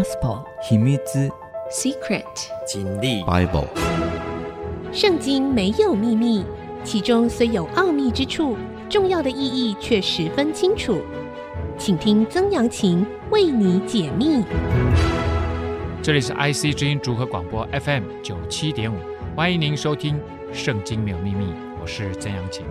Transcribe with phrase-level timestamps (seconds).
[0.00, 0.96] Gospel 秘密
[1.70, 2.24] Secret
[2.66, 3.66] 经历 Bible
[4.94, 6.42] 圣经没有秘密，
[6.82, 8.56] 其中虽有奥秘之处，
[8.88, 11.02] 重要的意义却十分清楚。
[11.76, 14.42] 请听曾阳晴为你解密。
[16.02, 18.96] 这里是 IC 之音组合广播 FM 九七点五，
[19.36, 20.18] 欢迎您收听
[20.50, 21.44] 《圣经没有秘密》，
[21.78, 22.64] 我是曾阳晴。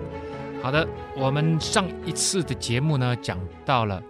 [0.63, 4.01] 好的，我们上一次的节目呢，讲到了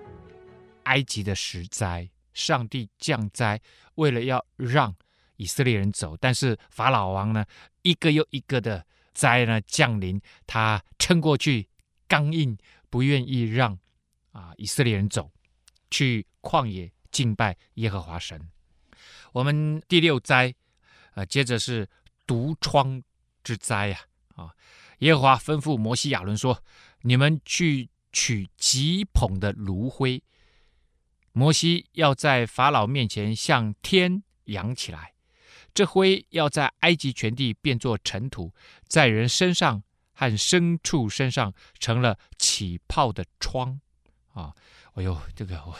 [0.84, 2.08] 埃及的十灾。
[2.40, 3.62] 上帝降灾，
[3.96, 4.96] 为了要让
[5.36, 7.46] 以色列人走，但是法老王呢，
[7.82, 11.68] 一个又一个的灾呢降临，他撑过去，
[12.08, 12.58] 刚硬，
[12.90, 13.78] 不愿意让
[14.32, 15.30] 啊以色列人走，
[15.92, 18.40] 去旷野敬拜耶和华神。
[19.34, 20.56] 我们第六灾，
[21.16, 21.88] 呃，接着是
[22.26, 23.04] 毒疮
[23.44, 24.00] 之灾啊
[24.36, 24.56] 啊！
[25.00, 26.64] 耶和华吩咐摩西亚伦说
[27.04, 30.24] ：“你们去取极捧的炉灰。”
[31.40, 35.14] 摩西要在法老面前向天扬起来，
[35.74, 38.54] 这灰要在埃及全地变作尘土，
[38.90, 43.80] 在人身上和牲畜身上成了起泡的疮
[44.34, 44.54] 啊！
[44.96, 45.74] 哎呦，这个我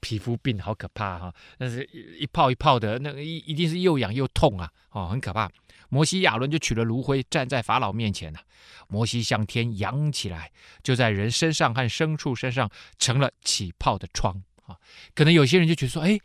[0.00, 1.34] 皮肤病好可怕哈、啊！
[1.56, 4.70] 那是一泡一泡的，那一一定是又痒又痛啊！
[4.90, 5.50] 哦，很可怕。
[5.88, 8.40] 摩西亚伦就取了炉灰，站在法老面前了。
[8.88, 10.52] 摩西向天扬起来，
[10.82, 14.42] 就在人身上和牲畜身上成了起泡的疮。
[14.68, 14.78] 啊，
[15.14, 16.18] 可能有些人就觉得说，哎，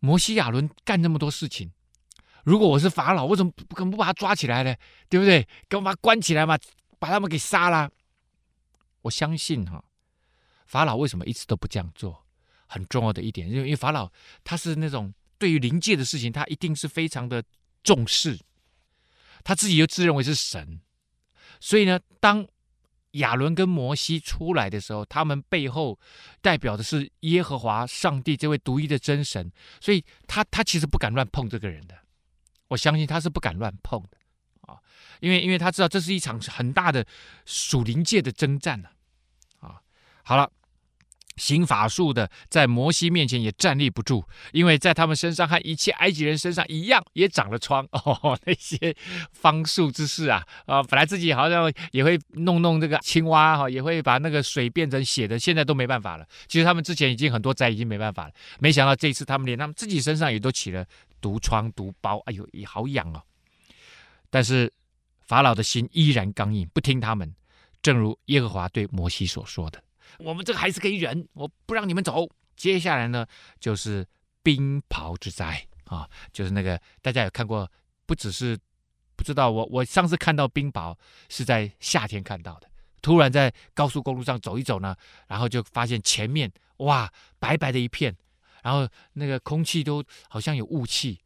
[0.00, 1.72] 摩西亚伦干那么多事情，
[2.44, 4.74] 如果我是法老，为什么不可能不把他抓起来呢？
[5.08, 5.46] 对不对？
[5.68, 6.58] 干嘛关起来嘛，
[6.98, 7.90] 把他们给杀了？
[9.02, 9.82] 我相信哈，
[10.66, 12.26] 法老为什么一直都不这样做？
[12.68, 14.10] 很重要的一点，因为因为法老
[14.42, 17.40] 他是那种对于灵界的事情，他一定是非常的
[17.84, 18.36] 重视，
[19.44, 20.80] 他自己又自认为是神，
[21.60, 22.44] 所以呢，当
[23.18, 25.98] 亚伦跟摩西出来的时候，他们背后
[26.40, 29.50] 代表的是耶和华上帝这位独一的真神，
[29.80, 31.94] 所以他他其实不敢乱碰这个人的。
[32.68, 34.16] 我相信他是不敢乱碰的
[34.62, 34.78] 啊，
[35.20, 37.06] 因为因为他知道这是一场很大的
[37.44, 38.88] 属灵界的征战呢。
[39.60, 39.80] 啊，
[40.22, 40.50] 好了。
[41.36, 47.86] 行法术的在摩西面前也站立不住，因为在他们身上和一切埃及人身上一样，也长了疮。
[47.92, 48.94] 哦，那些
[49.32, 56.26] 方术之士啊，啊，本来自己好像也会弄弄这个青蛙哈，也会把那个水变成血的，现在都没办法了。
[56.48, 60.84] 其实他们之前已经很多灾已经没办法了，没想到这一次他们连他们自己身上也都起了
[61.20, 63.22] 毒疮、毒包，哎呦，也好痒哦。
[64.30, 64.72] 但是
[65.26, 67.34] 法老的心依然刚硬，不听他们，
[67.82, 69.82] 正如耶和华对摩西所说的。
[70.18, 72.28] 我们这个还是可以忍，我不让你们走。
[72.56, 73.26] 接下来呢，
[73.60, 74.06] 就是
[74.42, 77.70] 冰雹之灾啊，就是那个大家有看过，
[78.06, 78.58] 不只是
[79.14, 80.96] 不知道我我上次看到冰雹
[81.28, 82.68] 是在夏天看到的，
[83.02, 84.96] 突然在高速公路上走一走呢，
[85.28, 88.16] 然后就发现前面哇白白的一片，
[88.62, 91.20] 然后那个空气都好像有雾气，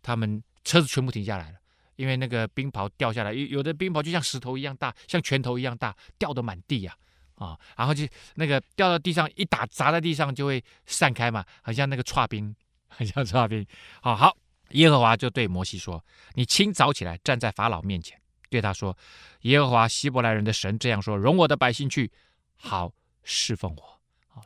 [0.00, 1.58] 他们车子全部停下来了，
[1.96, 6.92] 因为那个冰雹掉下来，有有的冰雹就像石头一样大，像拳头一样大，掉得满地呀。
[6.92, 6.96] 啊，
[7.40, 12.54] 啊然后就那个掉到地上一打砸在地上就会散开嘛，很像那个剉冰，
[12.86, 13.66] 很像剉冰。
[14.02, 14.36] 好好，
[14.72, 16.04] 耶和华就对摩西说
[16.36, 18.20] ：“你清早起来，站在法老面前，
[18.50, 18.94] 对他说：
[19.40, 22.12] 耶和华希伯来人的神这样说：容我的百姓去，
[22.56, 22.92] 好
[23.24, 24.00] 侍奉我。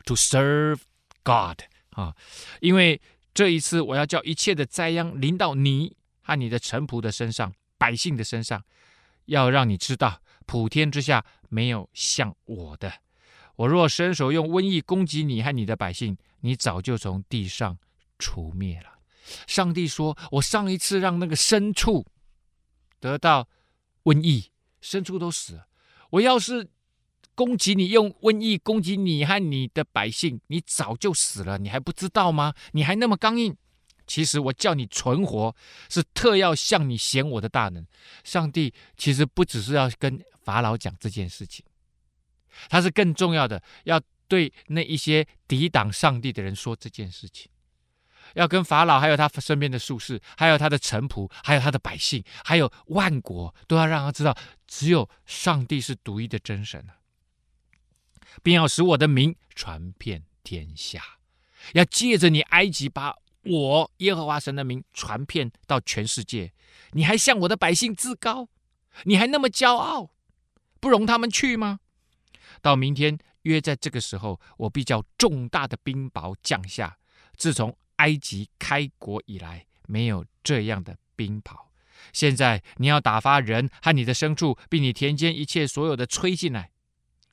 [0.05, 0.79] To serve
[1.25, 2.15] God 啊，
[2.61, 3.01] 因为
[3.35, 8.63] 这一次我要叫一切的灾殃临到你和你的臣仆的身上，百姓的身上，
[9.25, 11.25] 要让你知道。”普天之下
[11.55, 12.93] 没有像我的。
[13.55, 17.79] 我若伸手用瘟疫攻击你和你的百姓，你早就从地上
[18.19, 18.99] 除灭了。
[19.47, 22.05] 上帝说：“我上一次让那个牲畜
[22.99, 23.49] 得到
[24.03, 24.51] 瘟疫，
[24.83, 25.69] 牲畜都死了。
[26.11, 26.69] 我要是
[27.37, 31.57] 攻击你，用瘟疫攻击你和你的百姓，你早就死了。
[31.59, 32.53] 你还不知道吗？
[32.73, 33.57] 你还那么刚硬。
[34.07, 35.55] 其实我叫你存活，
[35.89, 37.87] 是特要向你显我的大能。
[38.23, 41.65] 上帝其实不只是要跟。”法老讲这件事情，
[42.69, 43.99] 他是更重要的，要
[44.29, 47.51] 对那一些抵挡上帝的人说这件事情，
[48.35, 54.37] 要跟法老还有他身边的术士，还有他的臣仆，还有他的百姓，还有万国，都要让他知道，
[54.67, 57.01] 只有上帝是独一的真神啊，
[58.43, 61.03] 并要使我的名传遍天下，
[61.73, 66.53] 要借着你埃及，把我耶和华神的名传遍到全世界。
[66.93, 68.49] 你还向我的百姓自高，
[69.05, 70.11] 你还那么骄傲。
[70.81, 71.81] 不容他们去吗？
[72.61, 76.99] 到明天约在这个时候，我必叫重大的冰雹降下。
[77.37, 81.57] 自从埃及开国以来，没有这样的冰雹。
[82.13, 86.71] 现在你要打发人和你的牲畜，并你田间一切所有的吹进来。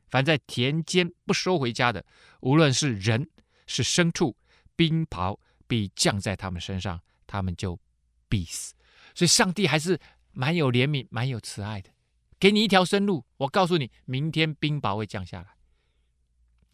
[0.07, 2.05] 凡在田间不收回家的，
[2.41, 3.29] 无论是人
[3.67, 4.35] 是牲畜，
[4.75, 5.37] 冰雹
[5.71, 7.79] 必降在他们身上，他们就
[8.27, 8.73] 必死。
[9.15, 9.97] 所以上帝还是
[10.33, 11.89] 蛮有怜悯、蛮有慈爱的，
[12.37, 13.23] 给你一条生路。
[13.37, 15.47] 我告诉你，明天冰雹会降下来。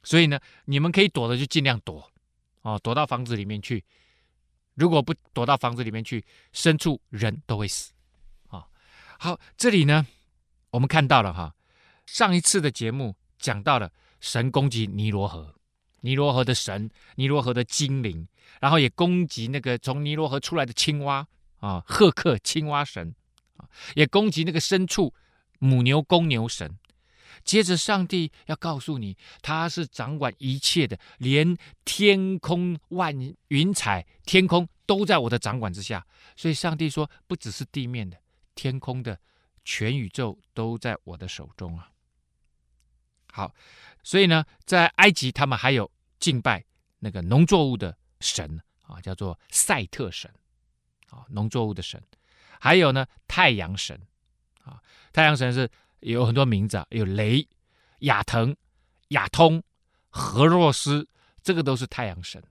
[0.02, 2.12] 所以呢，你们可以躲的就尽量躲，
[2.64, 3.86] 哦，躲到房子里面去。
[4.74, 7.94] 如果不躲到房子里面去，牲畜人都会死。
[8.48, 8.68] 啊、哦，
[9.20, 10.08] 好，这里呢，
[10.72, 11.56] 我们看到了哈，
[12.08, 15.54] 上一次的节目讲到了神攻击尼罗河，
[16.02, 18.28] 尼罗河的神，尼罗河的精灵，
[18.60, 21.28] 然后也攻击那个从尼罗河出来的青蛙
[21.60, 23.16] 啊，赫克青蛙神，
[23.96, 25.14] 也攻击那个牲畜
[25.60, 26.78] 母牛公牛神。
[27.44, 31.56] 接着，上帝要告诉你，他是掌管一切的，连
[31.86, 33.16] 天空万
[33.50, 36.06] 云彩、天空都在我的掌管之下。
[36.36, 38.18] 所以，上帝说，不只是地面的、
[38.54, 39.18] 天空的，
[39.64, 41.90] 全宇宙都在我的手中啊。
[43.32, 43.54] 好，
[44.07, 46.63] 所以呢，在埃及，他们还有敬拜
[47.00, 50.33] 那个农作物的神啊，叫做赛特神
[51.09, 52.01] 啊，农作物的神。
[52.57, 54.00] 还有呢，太阳神
[54.63, 54.81] 啊，
[55.12, 55.69] 太阳神是。
[56.01, 57.45] 有很多名字啊，有雷、
[58.01, 58.56] 亚腾、
[59.09, 59.62] 亚通、
[60.09, 61.09] 荷若斯，
[61.42, 62.42] 这个都是太阳神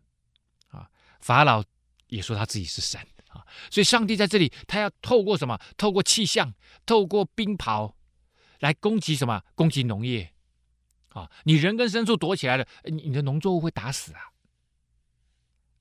[0.70, 0.90] 啊。
[1.20, 1.62] 法老
[2.08, 5.56] 也说他自己是神啊，所以上帝在这里，他要透过什么？
[5.76, 6.52] 透过气象，
[6.84, 7.94] 透过冰雹
[8.58, 9.40] 来攻击什么？
[9.54, 10.34] 攻击农业
[11.20, 11.30] 啊！
[11.44, 14.20] 你人跟牲畜躲起来了，你你的农作物会打死啊。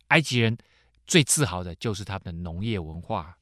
[0.07, 0.57] 埃及人
[1.05, 3.37] 最自豪的就是他们的农业文化。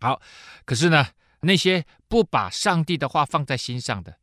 [0.00, 0.20] 好，
[0.64, 1.08] 可是呢，
[1.40, 4.18] 那些不把上帝的话放在心上的，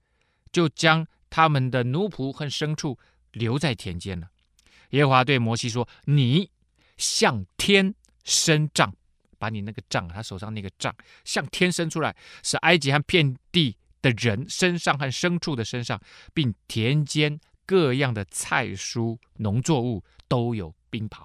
[0.51, 2.99] 就将他们的奴仆和牲畜
[3.31, 4.29] 留在田间了。
[4.89, 6.49] 耶和华对摩西说：“你
[6.97, 7.93] 向天
[8.25, 8.93] 伸杖，
[9.37, 10.93] 把你那个杖，他手上那个杖
[11.23, 16.01] 向天伸出来，使埃及和遍地的人身上和牲畜的身上，
[16.33, 21.17] 并田间各样的菜蔬农作物都有冰雹。”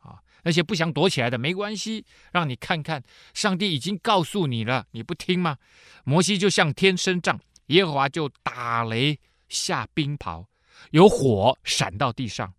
[0.00, 3.02] 啊那些不想躲起来的，没关系，让你看看，
[3.32, 5.56] 上帝已经告诉你了，你不听吗？
[6.04, 9.18] 摩西就向天伸杖，耶和华就打雷
[9.48, 10.44] 下冰雹，
[10.90, 12.52] 有火闪到地上，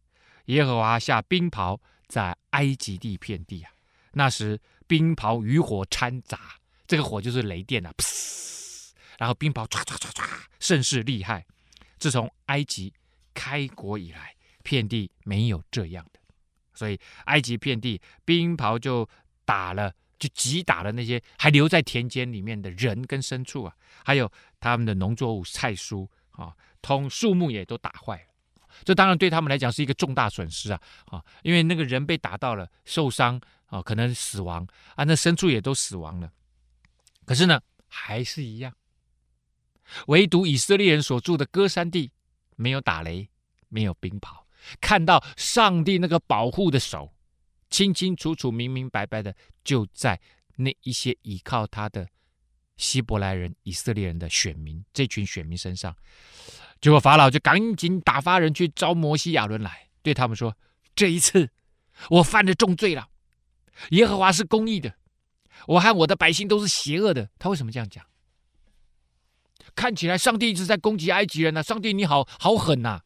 [0.45, 3.71] 耶和华下冰雹在埃及地遍地啊。
[4.13, 6.39] 那时冰雹与火掺杂，
[6.87, 8.03] 这个火就是雷电啊，噗，
[9.17, 10.27] 然后冰雹唰唰唰唰，
[10.59, 11.45] 甚是厉害。
[11.97, 12.93] 自从埃及
[13.33, 16.19] 开国以来，遍地没有这样的。
[16.73, 19.07] 所以埃及遍地冰雹就
[19.45, 23.73] 打了，就击打了那些还留在田间里面的人跟牲畜啊，
[24.03, 24.29] 还有
[24.59, 28.27] 他们的农作物菜蔬啊，通树木也都打坏了。
[28.83, 36.29] 这当然对他们来讲是一个重大损失啊啊，因为那个人被打到了受伤啊，可能死亡啊，那牲畜也都死亡了。
[37.25, 38.75] 可是呢，还是一样，
[40.07, 42.11] 唯独以色列人所住的歌山地
[42.55, 43.29] 没有打雷，
[43.69, 44.29] 没有冰雹。
[44.81, 47.13] 看到上帝那个保护的手，
[47.69, 50.19] 清清楚楚、明明白白的，就在
[50.55, 52.07] 那一些依靠他的
[52.77, 55.95] 希伯来人、以色列人的选民这群选民身上。
[56.81, 60.57] 结果法老就赶紧打发人去招摩西、亚伦来，对他们说
[60.95, 61.49] ：“这一次
[62.09, 63.09] 我犯了重罪了。
[63.91, 64.95] 耶和华是公义的，
[65.67, 68.05] 我和我的百姓都是邪恶的。”他为什么这样讲？
[69.73, 73.01] 看起来上帝一直在攻击埃及人呢、上帝你好好狠呐、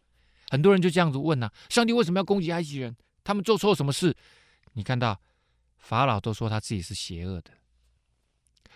[0.49, 2.95] 很多人就这样子问呐、上帝为什么要攻击埃及人？
[3.23, 4.15] 他们做错什么事？
[4.73, 5.21] 你看到
[5.77, 7.51] 法老都说他自己是邪恶的，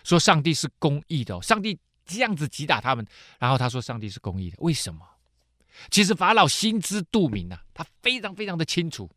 [0.02, 3.04] 说上帝是公义的、上帝这样子击打他们，
[3.38, 5.04] 然后他说上帝是公义的，为什么？
[5.90, 9.10] 其实法老心知肚明呐、啊，他非常非常的清楚，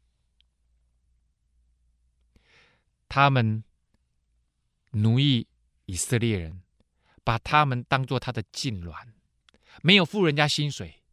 [3.07, 3.63] 他们
[4.91, 5.45] 奴役
[5.85, 6.63] 以色列人，
[7.27, 8.95] 把他们当做他的痉挛，
[9.81, 11.03] 没有付人家薪水。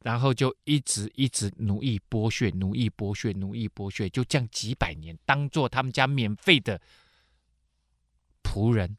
[0.00, 6.80] 然后就一直一直奴役剥削，奴役剥削，奴役剥削，就这样几百年，当做他们家免费的
[8.42, 8.96] 仆人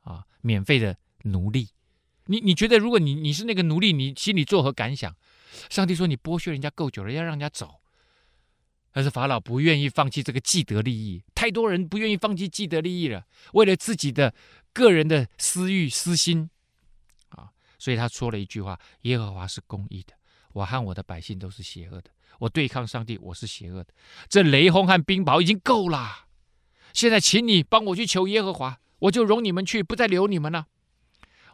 [0.00, 1.68] 啊，免费的奴隶。
[2.24, 5.14] 你你觉得，如果你你是那个奴隶，你心里作何感想？
[5.68, 7.82] 上帝说你剥削人家够久了，要让人家走。
[8.90, 14.34] 但是法老不愿意放弃这个既得利益，太多人不愿意放弃既得利益了，为了自己的
[14.78, 16.48] 个人的私欲私心
[17.30, 20.14] 啊，所以他说了一句话：耶和华是公义的。
[20.52, 23.92] 我和我的百姓都是邪恶的，我对抗上帝，我是邪恶的。
[24.28, 26.26] 这雷轰和冰雹已经够了，
[26.92, 30.68] 现在请你帮我去求耶和华，我就容你们去，不再留你们了。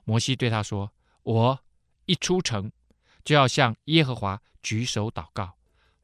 [0.04, 0.92] 摩西对他说
[1.24, 1.60] ：“我
[2.04, 2.70] 一出城，
[3.24, 5.56] 就要向耶和华举手祷告，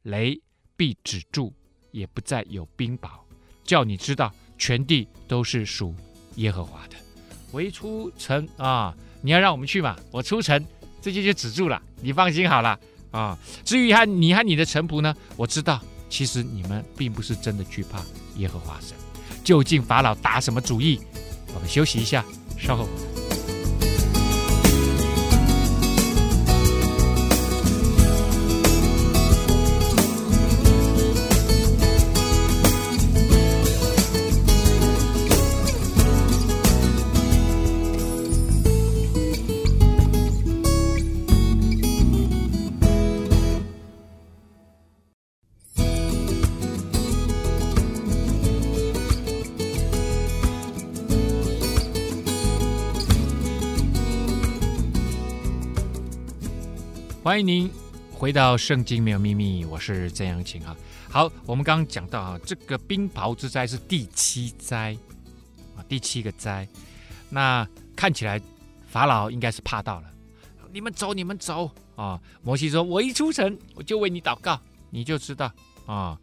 [0.02, 0.40] 雷
[0.74, 1.52] 必止住，
[1.92, 3.10] 也不再有冰雹，
[3.62, 5.94] 叫你知道全地都是属
[6.36, 6.96] 耶和华的。
[7.50, 10.64] 我一出城啊，你要让我们去嘛，我出城。”
[11.02, 12.78] 这就就止住了，你放心好了
[13.10, 13.38] 啊。
[13.64, 15.80] 至于和你和你的臣仆呢，我知道
[16.10, 18.02] 其实你们并不是真的惧怕
[18.36, 18.94] 耶和华神。
[19.42, 21.00] 究竟法老打什么主意？
[21.54, 22.22] 我们休息一下，
[22.58, 22.86] 稍后。
[57.30, 57.70] 欢迎您
[58.10, 60.76] 回到《圣经没有秘密》，我是曾阳晴啊。
[61.08, 64.98] 好，我们刚刚讲到啊，这个冰雹之灾是第七灾
[65.76, 66.66] 啊，第七个灾。
[67.28, 68.42] 那看起来
[68.88, 70.12] 法老应该是怕到了，
[70.72, 72.20] 你们走，你们走啊！
[72.42, 74.60] 摩西说：“我一出城，我就为你祷告，
[74.90, 75.52] 你就知道
[75.86, 76.18] 啊，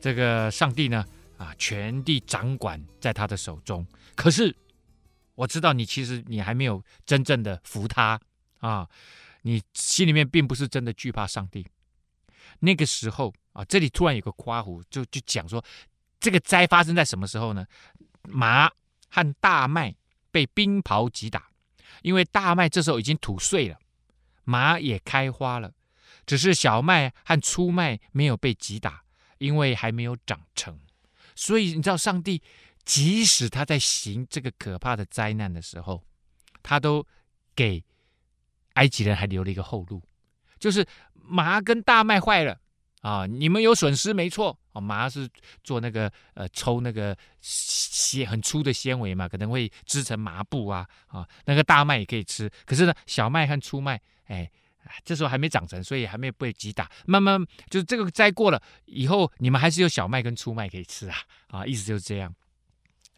[0.00, 1.04] 这个上帝呢
[1.36, 3.86] 啊，全地掌管在他的手中。
[4.16, 4.52] 可是
[5.36, 8.20] 我知道你其实你还没有真正的服他
[8.58, 8.88] 啊。”
[9.42, 11.66] 你心里面并不是真的惧怕上帝。
[12.60, 15.64] 那个时候啊，这里突然有个夸胡，就就讲说，
[16.18, 17.66] 这个灾发生在什么时候呢？
[18.22, 18.70] 麻
[19.08, 19.94] 和大麦
[20.30, 21.50] 被冰雹击打，
[22.02, 23.78] 因为大麦这时候已经吐穗了，
[24.44, 25.72] 麻也开花了，
[26.26, 29.04] 只是小麦和粗麦没有被击打，
[29.38, 30.78] 因为还没有长成。
[31.36, 32.42] 所以你知道，上帝
[32.84, 36.02] 即使他在行这个可怕的灾难的时候，
[36.62, 37.06] 他都
[37.54, 37.84] 给。
[38.78, 40.00] 埃及人还留了一个后路，
[40.60, 42.56] 就是麻跟大麦坏了
[43.02, 44.80] 啊，你们有损失没错啊。
[44.80, 45.28] 麻是
[45.64, 51.26] 做那个呃抽那个纤很粗的纤维嘛，可能会织成麻布啊啊。
[51.44, 54.48] 那个大麦也可以吃，可是呢，小麦和粗麦，哎，
[55.04, 56.88] 这时候还没长成，所以还没被击打。
[57.04, 61.16] 慢慢就是这个灾过了以后，你们还是有小麦跟粗麦可以吃啊
[61.48, 62.32] 啊，意思就是这样。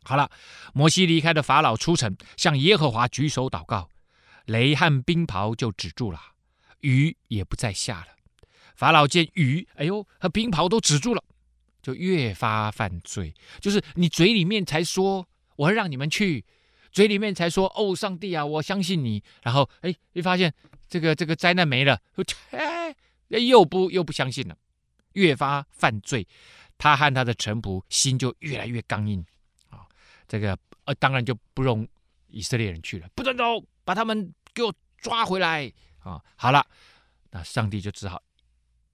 [0.05, 0.31] 好了，
[0.73, 3.90] 摩西离开了法老，出城向耶和华举手祷告。
[4.51, 6.21] 雷和冰雹就止住了，
[6.81, 8.09] 雨也不再下了。
[8.75, 11.23] 法老见雨，哎呦，和冰雹都止住了，
[11.81, 13.33] 就越发犯罪。
[13.61, 16.45] 就是你嘴里面才说我会让你们去，
[16.91, 19.23] 嘴里面才说哦，上帝啊，我相信你。
[19.43, 20.53] 然后哎，一发现
[20.89, 22.01] 这个这个灾难没了，
[22.51, 22.93] 哎，
[23.29, 24.57] 又不又不相信了，
[25.13, 26.27] 越发犯罪。
[26.77, 29.25] 他和他的臣仆心就越来越刚硬
[29.69, 29.87] 啊。
[30.27, 31.87] 这个呃，当然就不容
[32.29, 33.63] 以色列人去了，不准走。
[33.83, 36.23] 把他们给我抓回来啊！
[36.37, 36.67] 好了，
[37.31, 38.23] 那上帝就只好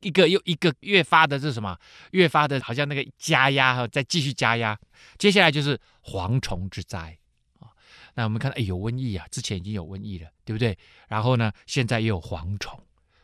[0.00, 1.78] 一个又一个越发的，这什么？
[2.12, 4.78] 越发的，好像那个加压哈，再继续加压。
[5.18, 7.18] 接下来就是蝗虫之灾
[7.58, 7.70] 啊！
[8.14, 10.76] 那我们看到，哎，有瘟疫啊，之前已经有瘟疫了，对不对？
[11.08, 12.80] 然后呢，现在又有蝗虫。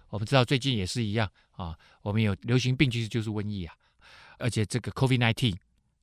[0.08, 3.74] 我们知道最近也是一样啊，我们有流行病，其实就是瘟疫啊，
[4.38, 5.54] 而且这个 COVID-19，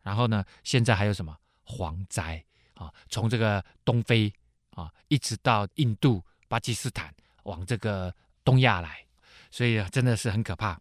[0.03, 2.43] 然后呢，现在还有什么蝗灾
[2.75, 2.93] 啊？
[3.09, 4.31] 从这个东非。
[4.79, 9.05] 啊，一直到印度、巴基斯坦往这个东亚来，
[9.51, 10.79] 所以真的是很可怕。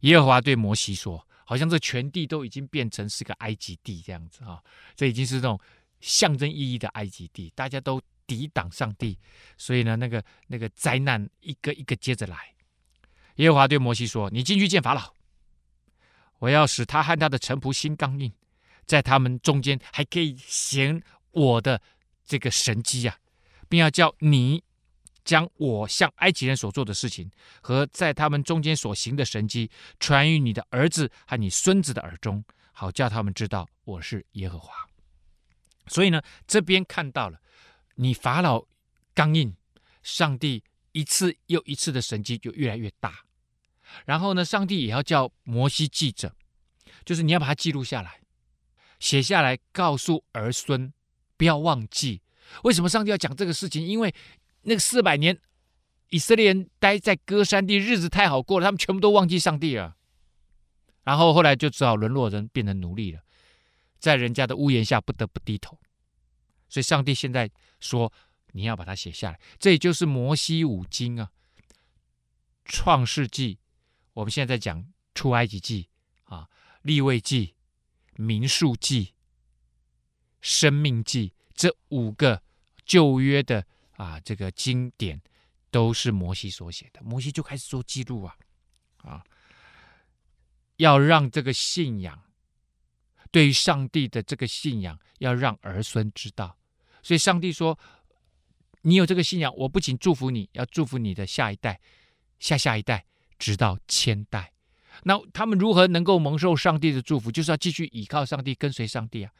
[0.00, 4.62] 耶和华对摩西说：“好像这全地都已经变成是个埃及地这样子啊，
[4.94, 5.58] 这已经是这种
[6.00, 9.18] 象征意义的埃及地，大家都抵挡上帝，
[9.56, 12.54] 所以呢，那个那个灾难一个一个接着来。”
[13.36, 15.12] 耶和华对摩西说：“你进去见法老，
[16.38, 18.32] 我要使他和他的臣仆心刚硬，
[18.84, 21.02] 在他们中间还可以行
[21.32, 21.80] 我的。”
[22.26, 23.16] 这个神迹啊，
[23.68, 24.62] 并要叫你
[25.24, 27.30] 将我向埃及人所做的事情
[27.60, 34.72] 和在他们中间所行的神迹传于你的儿子和你孙子的耳中，好叫他们知道我是耶和华。
[35.86, 37.40] 所以呢，这边看到了
[37.94, 38.66] 你法老
[39.14, 39.56] 刚硬，
[40.02, 43.24] 上帝一次又一次的神迹就越来越大。
[44.04, 46.34] 然后呢，上帝也要叫摩西记着，
[47.04, 48.20] 就是你要把它记录下来，
[48.98, 50.92] 写下来，告诉儿孙。
[51.36, 52.22] 不要忘记，
[52.64, 53.86] 为什么上帝要讲这个事情？
[53.86, 54.14] 因为
[54.62, 55.38] 那个四百年
[56.08, 59.96] 以色列人待在歌山地，日子太好过了，他们全部都忘记上帝了。
[61.04, 63.20] 然后后来就只好沦落人，变成奴隶了，
[63.98, 65.78] 在人家的屋檐下不得不低头。
[66.68, 68.12] 所以上帝现在说，
[68.52, 69.40] 你要把它写下来。
[69.58, 71.30] 这也就是摩西五经啊，
[72.64, 73.54] 《创世纪》，
[74.14, 74.82] 我们现在在讲
[75.14, 75.88] 《出埃及记》
[76.34, 76.48] 啊，
[76.82, 77.54] 《立位记》、
[78.22, 79.04] 《民数记》。
[80.46, 82.40] 生命记这五个
[82.84, 85.20] 旧约的啊，这个经典
[85.72, 87.02] 都是摩西所写的。
[87.02, 88.36] 摩西就开始做记录啊，
[88.98, 89.24] 啊，
[90.76, 92.22] 要让这个信仰，
[93.32, 96.56] 对于上帝的这个信仰，要让儿孙知道。
[97.02, 97.76] 所以上帝说
[98.82, 101.80] ：“你有这个信仰，我不仅祝福你，要祝福你的下一代、
[102.38, 103.04] 下下一代，
[103.36, 104.52] 直到千代。”
[105.02, 107.32] 那他们如何能够蒙受上帝的祝福？
[107.32, 109.32] 就是要继续倚靠上帝，跟随上帝啊。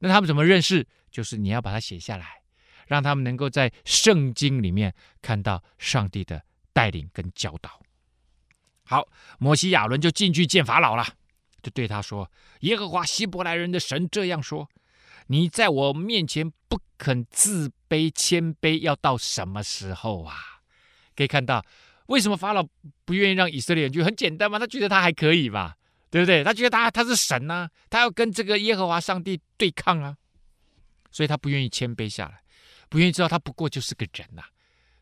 [0.00, 0.86] 那他们怎么认识？
[1.10, 2.42] 就是你要把它写下来，
[2.86, 6.42] 让他们能够在圣经里面看到上帝的
[6.72, 7.80] 带领跟教导。
[8.84, 11.06] 好，摩西亚伦就进去见法老了，
[11.62, 12.30] 就对他说
[12.60, 14.68] ：“耶和华希伯来人的神这样说。”
[15.28, 20.34] 你在我面前不肯自卑谦卑，要到什么时候啊？
[21.14, 21.64] 可以看到，
[22.06, 22.66] 为什么法老
[23.04, 24.02] 不愿意让以色列人去？
[24.02, 25.76] 很简单嘛，他觉得他还可以吧，
[26.10, 26.42] 对不对？
[26.42, 30.16] 他觉得他他是神呐、啊，他要跟这个耶和华上帝对抗啊，
[31.10, 32.42] 所以他不愿意谦卑下来，
[32.88, 34.42] 不愿意知道他不过就是个人呐、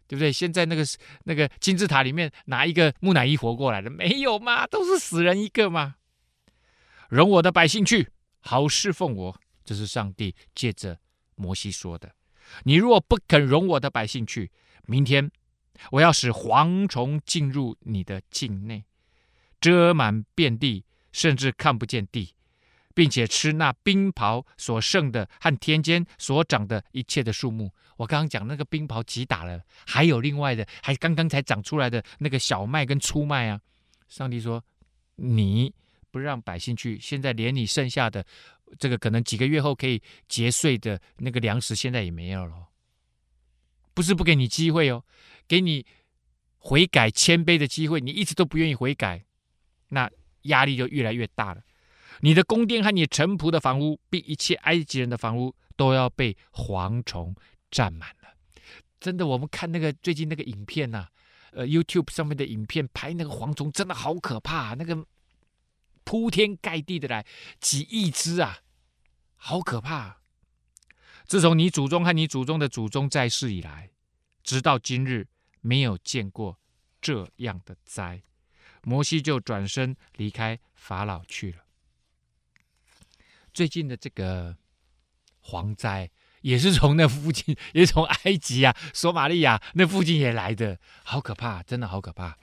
[0.06, 0.30] 对不对？
[0.30, 0.84] 现在那个
[1.24, 3.88] 那个金字塔里面哪一个木乃伊活过来的？
[3.88, 5.96] 没有嘛，都是死人一个嘛。
[7.08, 8.10] 容我的百姓去，
[8.40, 9.40] 好侍奉我。
[9.64, 10.98] 这是上帝借着
[11.34, 12.14] 摩西说的
[12.64, 14.50] ：“你若不肯容我的百姓去，
[14.86, 15.30] 明天
[15.90, 18.84] 我要使蝗虫进入你的境内，
[19.60, 20.86] 遮满遍地，
[21.18, 22.32] 甚至看不见地，
[22.94, 33.60] 并且吃那冰雹所剩的和田间所长的一切的树木。”我刚刚讲那个冰雹击打了，还有另外的，还刚刚才长出来的那个小麦跟粗麦啊。
[34.08, 34.64] 上帝说
[35.16, 35.74] ：“你
[36.12, 38.24] 不让百姓去，现在连你剩下的。”
[38.78, 42.68] 这个可能几个月后可以结穗的那个粮食，现在也没有了。
[43.94, 45.04] 不是不给你机会哦，
[45.48, 45.84] 给你
[46.58, 49.24] 悔改谦卑的机会，你一直都不愿意悔改，
[49.88, 50.08] 那
[50.48, 51.62] 压力就越来越大了。
[52.20, 57.34] 你的宫殿和你臣仆的房屋，比一切埃及人的房屋都要被蝗虫
[57.70, 58.34] 占满了。
[59.00, 61.06] 真的，我们看那个最近那个影片呐、
[61.52, 65.06] 呃，YouTube 上面的影片拍那个蝗虫，真的好可怕，那个。
[66.04, 67.26] 铺天盖地的来，
[67.60, 68.60] 几亿只啊，
[69.36, 70.22] 好可怕！
[71.26, 73.90] 自从你祖宗和你祖宗的祖宗在世以来，
[74.42, 75.28] 直到今日，
[75.60, 76.58] 没有见过
[77.02, 78.22] 这样的灾。
[78.82, 81.64] 摩西就转身离开法老去了。
[83.52, 84.56] 最近的这个
[85.42, 86.10] 蝗灾，
[86.42, 92.38] 也是从那附近，也是从埃及啊、索马利亚那附近也来的，好可怕，真的好可怕。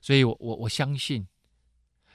[0.00, 1.26] 所以我，我我我相信。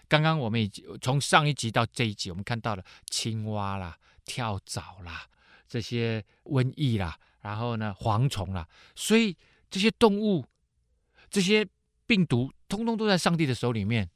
[0.10, 5.28] 刚刚我们已经从上一集到这一集，我们看到了青蛙啦、跳蚤啦、
[5.68, 8.66] 这些瘟疫啦，然后呢，蝗虫啦，
[8.96, 9.36] 所以
[9.70, 10.46] 这些动物、
[11.30, 11.68] 这些
[12.08, 14.10] 病毒，通通都在上帝的手里面。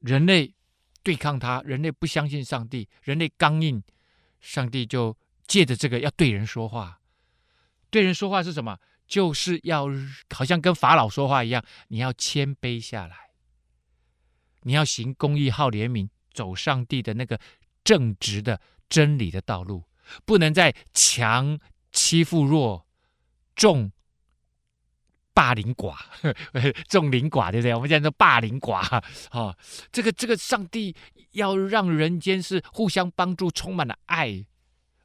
[0.00, 0.54] 人类
[1.02, 3.82] 对抗它，人类不相信上帝，人类刚硬，
[4.40, 7.00] 上帝就借着这个要对人说话。
[7.90, 8.78] 对人说话是什么？
[9.06, 9.86] 就是要
[10.32, 13.30] 好像跟法老说话一样，你要谦卑下来。
[14.62, 17.40] 你要行公义、好怜悯，走上帝的那个
[17.82, 19.84] 正直的真理的道路，
[20.24, 21.58] 不能再强
[21.90, 22.86] 欺负弱，
[23.56, 23.90] 重
[25.40, 25.96] 霸凌寡，
[26.86, 27.74] 众凌寡，对不对？
[27.74, 29.56] 我们现在说霸凌寡，啊、哦，
[29.90, 30.94] 这个这个上帝
[31.30, 34.44] 要让人间是互相帮助，充满了爱，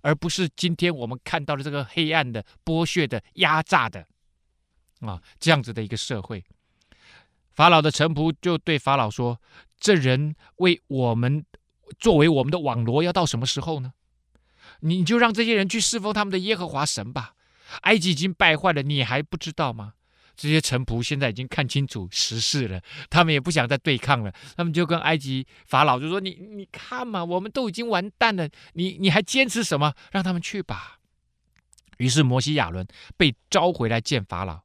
[0.02, 4.06] 而不是今天我们看到的这个黑暗的、剥削的、压榨的
[5.00, 6.44] 啊、这样子的一个社会。
[7.54, 9.40] 法老的臣仆就对法老说
[9.80, 11.46] ：“这人为我们
[11.98, 13.94] 作为我们的网罗，要到什么时候呢？
[14.82, 17.36] 你就让这些人去侍奉他们的耶和华神吧。
[17.84, 19.94] 埃及已经败坏了，你还不知道吗？
[20.36, 24.34] 这些臣仆现在已经看清楚时事了，他们也不想再对抗了。
[24.56, 29.94] 他们就跟埃及法老就说：‘你你看嘛，我们都已经完蛋了，你你还坚持什么？
[30.12, 31.00] 让他们去吧。’
[31.98, 34.62] 于是摩西亚伦被召回来见法老，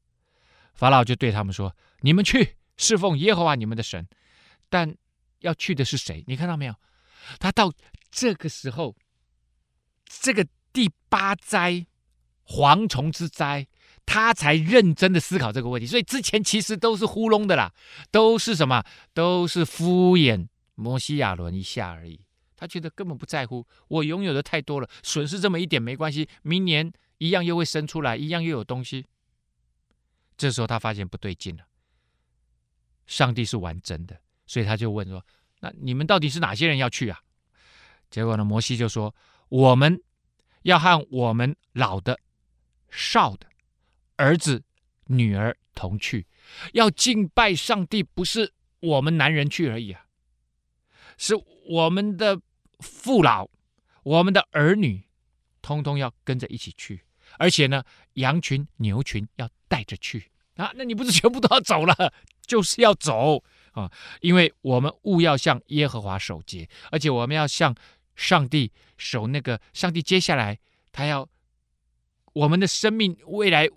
[0.75, 4.09] 法老就对他们说：‘你们去。’侍奉耶和华你们的神，
[4.71, 4.97] 但
[5.41, 6.25] 要去的是谁？
[6.27, 6.75] 你看到没有？
[7.39, 7.71] 他到
[8.11, 8.97] 这个时候，
[10.07, 11.85] 这个第八灾
[12.47, 13.67] 蝗虫之灾，
[14.13, 15.87] 他才认真的思考这个问题。
[15.87, 17.73] 所以之前其实都是糊弄的啦，
[18.11, 18.85] 都是什么？
[19.15, 22.21] 都是敷衍摩西亚伦一下而已。
[22.57, 29.07] 他觉得根本不在乎，我拥有的太多了，损失这么一点没关系，明年一样又会生出来，一样又有东西。
[30.37, 31.63] 这时候他发现不对劲了。
[33.07, 35.25] 上帝是玩真的，所以他就问说
[35.63, 37.21] ：“那你们到底是哪些人要去啊？”
[38.11, 39.15] 结果呢，摩西就说
[39.49, 40.03] ：“我们
[40.63, 42.19] 要和我们老的、
[42.91, 43.47] 少的、
[44.21, 44.63] 儿子、
[45.07, 46.27] 女儿同去，
[46.75, 50.05] 要敬拜上帝，不是我们男人去而已啊，
[51.17, 51.35] 是
[51.67, 52.39] 我们的
[52.81, 53.49] 父老、
[54.03, 55.03] 我们的儿女，
[55.63, 57.03] 通通要跟着一起去，
[57.39, 57.83] 而且呢，
[58.15, 60.71] 羊群、牛群要带着去啊。
[60.75, 61.95] 那你不是全部都要走了？”
[62.51, 63.89] 就是要走啊，
[64.21, 67.73] 因为我们务要向耶和华守节，而且我们要向
[68.17, 70.03] 上帝守那个上帝。
[70.03, 70.59] 接下来
[70.91, 71.29] 他要
[72.33, 73.69] 我们的生命未来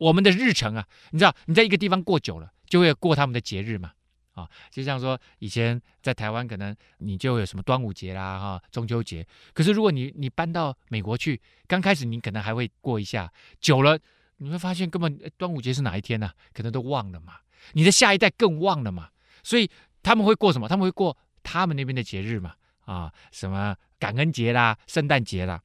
[0.00, 3.92] 我们的日程啊，你知道你在一个地方过久了，就会过他们的节日嘛
[4.32, 9.26] 啊，就像说以前在台湾，可能你就有什么端午节啦，哈，中秋节。
[9.52, 13.98] 可是如果你你搬到美国去，刚开始你可能还会过一下，久了
[14.38, 16.30] 你会发现根本端午节是哪一天呢？
[16.54, 17.34] 可能都忘了嘛。
[17.74, 19.10] 你的下一代更忘了嘛。
[19.42, 19.70] 所以
[20.02, 20.66] 他们会过什么？
[20.66, 22.54] 他们会过他们那边的节日嘛，
[22.86, 25.60] 啊，什么感恩节啦、圣诞节啦。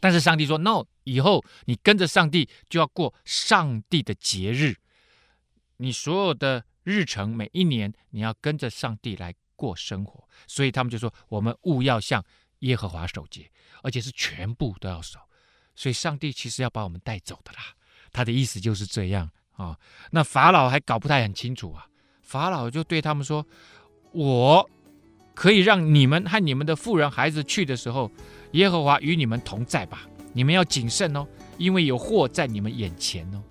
[0.00, 4.76] 但是上帝说：“No，以后你跟着上帝就要过上帝的节日，
[5.78, 12.24] 你所有的。”日程每一年你要跟着上帝来过生活，所以他们就说：“我们务要向
[12.60, 13.50] 耶和华守节，
[13.82, 15.18] 而且是全部都要守。”
[15.74, 17.74] 所以上帝其实要把我们带走的啦。
[18.12, 19.76] 他的意思就是这样啊、
[20.12, 21.88] 那法老还搞不太很清楚啊。
[22.22, 23.44] 法老就对他们说
[24.14, 24.70] ：“我
[25.34, 28.08] 可以让你们和你们的妇人孩子去的时候，
[28.52, 30.06] 耶和华与你们同在吧。
[30.36, 33.42] 你们要谨慎哦，因为有祸在你们眼前哦。”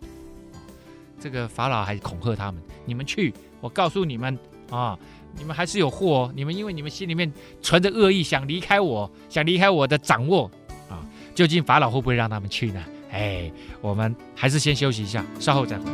[1.19, 4.37] 这个法老还恐吓他们：“你们去，我告诉你们
[4.69, 4.95] 啊，
[5.35, 6.31] 你们还是有祸。
[6.35, 10.51] 你们因为你们心里面存着恶意，想离开我，想离开我的掌握
[10.87, 11.01] 啊。
[11.33, 12.83] 究竟法老会不会让他们去呢？
[13.09, 15.85] 哎，我们还是先休息一下，稍后再回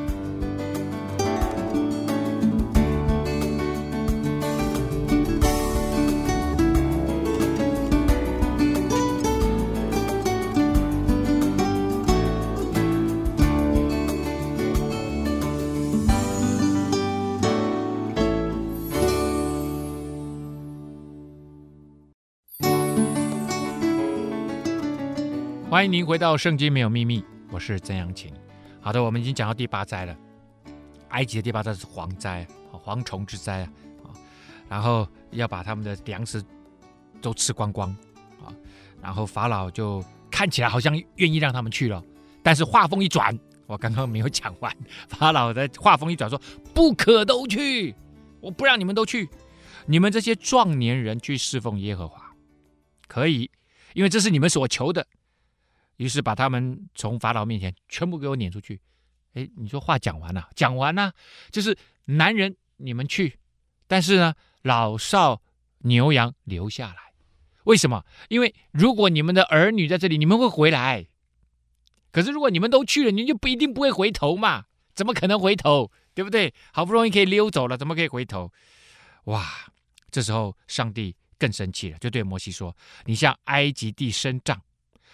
[25.71, 28.29] 欢迎您回到《圣经没有秘密》，我是曾阳晴。
[28.81, 30.13] 好的，我们已经讲到第八灾了。
[31.11, 33.61] 埃及的第八灾是蝗灾，蝗虫之灾
[34.03, 34.11] 啊，
[34.67, 36.43] 然后要把他们的粮食
[37.21, 37.89] 都吃光光
[38.43, 38.51] 啊。
[39.01, 42.03] 然后法老就看起来好像愿意让他们去了，
[42.43, 43.33] 但是话锋一转，
[43.65, 44.75] 我刚刚没有讲完。
[45.07, 46.37] 法老的话锋一转说
[46.75, 47.95] ：“不可都去，
[48.41, 49.29] 我不让你们都去。
[49.85, 52.29] 你们这些壮年人去侍奉耶和华，
[53.07, 53.49] 可以，
[53.93, 55.07] 因为这是你们所求的。”
[56.01, 58.81] 于是把他们从法老面前全部给我撵出去。
[59.33, 61.13] 哎，你说话讲完了，讲完了，
[61.51, 63.37] 就是男人你们去，
[63.85, 64.33] 但是呢，
[64.63, 65.43] 老少
[65.83, 67.13] 牛羊留下来。
[67.65, 68.03] 为什么？
[68.29, 71.05] 因为如果你们的儿女在这里，你们会回来。
[72.11, 74.65] 可是如果你们都去了，你就不一定不会回头嘛？
[74.95, 75.91] 怎么可能回头？
[76.15, 76.51] 对不对？
[76.73, 78.51] 好不容易可以溜走了，怎么可以回头？
[79.25, 79.45] 哇！
[80.09, 84.59] 这时候上帝更生气了，就对摩西说：“你向埃及地伸杖。”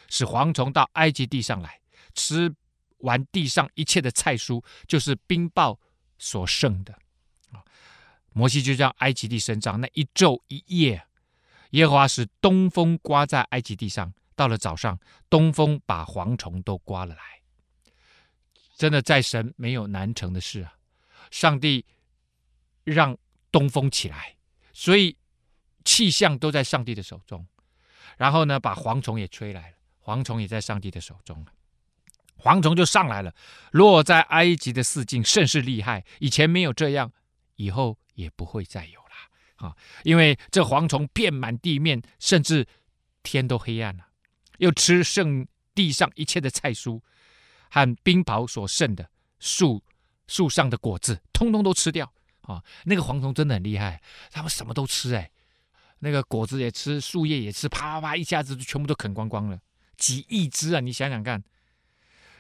[0.10, 1.80] 使蝗虫到埃及地上来，
[2.14, 2.54] 吃
[3.00, 5.78] 完地上一切的菜蔬，就是冰雹
[6.18, 6.98] 所剩的。
[8.34, 11.04] 摩西就让埃及地伸杖，那一昼一夜，
[11.72, 14.14] 耶和华使东风刮在埃及地上。
[14.36, 15.00] 到了早上，
[15.32, 17.22] 东风把蝗虫都刮了来。
[18.76, 20.76] 真的，在神没有难成的事啊！
[21.32, 21.84] 上帝
[22.84, 23.18] 让
[23.52, 24.36] 东风起来，
[24.74, 25.18] 所以
[25.84, 27.44] 气象都在上帝的手中。
[28.18, 29.77] 然后呢，把蝗虫也吹来了。
[30.08, 31.52] 蝗虫也在上帝的手中了，
[32.38, 33.36] 蝗虫就上来了，
[33.72, 36.06] 落在埃及的四境，甚是厉害。
[36.20, 37.12] 以前没有这样，
[37.58, 39.76] 以后也不会再有了啊！
[40.06, 42.66] 因为这蝗虫遍满地面，甚至
[43.22, 44.08] 天都黑暗了，
[44.60, 47.02] 又吃剩地上一切的菜蔬
[47.70, 49.84] 和冰雹所剩的树
[50.28, 52.64] 树上的果子，通通都吃掉啊！
[52.86, 55.30] 那个蝗虫真的很厉害，他们什么都吃哎，
[56.00, 59.60] 那个果子也吃，树叶也吃，啪啪啪，一下子就全部都啃光光了。
[59.98, 60.80] 几亿只啊！
[60.80, 61.44] 你想想看，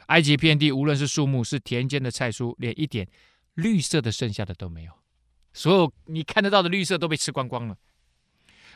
[0.05, 3.07] 埃及遍地，无论是树木，是田间的菜蔬，连一点
[3.55, 4.91] 绿色的剩下的都没有，
[5.53, 7.75] 所有你看得到的绿色都被吃光光了。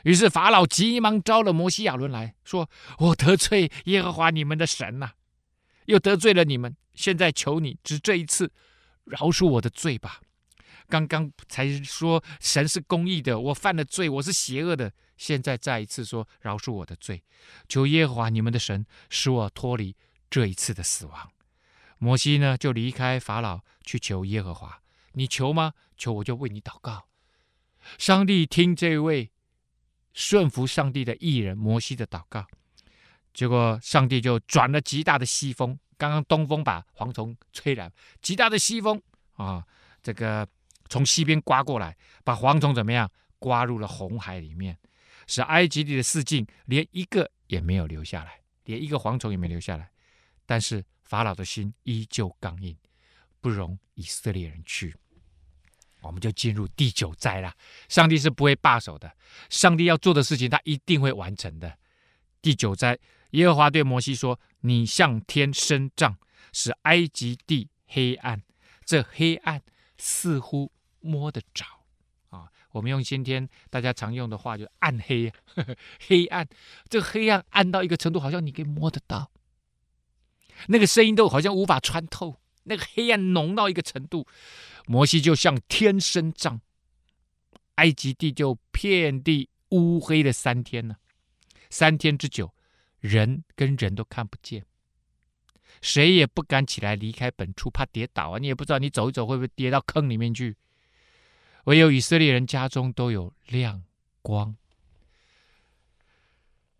[0.03, 2.67] 于是法老急忙招了摩西亚伦来说
[2.97, 5.11] ：“我得罪耶和华你们的神呐、
[5.85, 8.51] 又得罪了你们，现在求你只这一次
[9.05, 10.19] 饶恕我的罪吧。
[10.91, 17.23] 刚刚才说神是公义的，我犯了罪，我是邪恶的。”现在再一次说饶恕我的罪，
[17.69, 19.95] 求耶和华你们的神使我脱离
[20.31, 21.31] 这一次的死亡。
[21.99, 24.81] 摩西呢就离开法老去求耶和华，
[25.13, 25.73] 你求吗？
[25.95, 27.05] 求我就为你祷告。
[27.99, 29.29] 上帝听这位
[30.11, 32.47] 顺服上帝的艺人摩西的祷告，
[33.31, 37.91] 结果上帝就转了极大的西风，刚刚东风把蝗虫吹来，
[38.23, 38.99] 极大的西风
[39.35, 39.63] 啊，
[40.01, 40.47] 这个
[40.91, 43.09] 从西边刮过来，把蝗虫怎么样？
[43.39, 44.77] 刮入了红海里面。
[45.25, 49.89] 使埃及地的四境连一个也没有留下来，连一个蝗虫也没留下来。
[50.45, 52.75] 但是法老的心依旧刚硬，
[53.39, 54.93] 不容以色列人去。
[56.01, 57.55] 我们就进入第九灾了。
[57.87, 59.09] 上帝是不会罢手的，
[59.49, 61.77] 上帝要做的事情，他一定会完成的。
[62.41, 62.99] 第九灾，
[63.29, 66.17] 耶和华对摩西说：“你向天伸杖，
[66.51, 68.43] 使埃及地黑暗。
[68.83, 69.61] 这黑暗
[69.97, 70.69] 似乎
[71.01, 71.65] 摸得着
[72.29, 75.75] 啊，我们用今天大家常用的话，就暗黑呵呵，
[76.07, 76.47] 黑暗。
[76.87, 79.29] 这个黑暗暗到一个程度，好像你可以摸得到，
[80.67, 82.37] 那个声音都好像无法穿透。
[82.63, 84.27] 那个黑暗浓到一个程度，
[84.85, 86.61] 摩西就像天伸杖，
[87.75, 90.95] 埃及地就遍地乌黑了三天呢，
[91.69, 92.53] 三天之久，
[92.99, 94.63] 人跟人都看不见。
[95.81, 98.37] 谁也不敢起来离开本处，怕跌倒啊！
[98.37, 100.55] 你也不知道你走一走会不会跌到坑里面去。
[101.65, 103.83] 唯有以色列人家中都有亮
[104.21, 104.55] 光。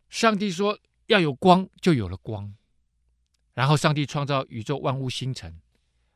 [0.10, 2.54] 上帝说要有光，就有了光。
[3.54, 5.60] 然后上帝创造宇宙万物星辰，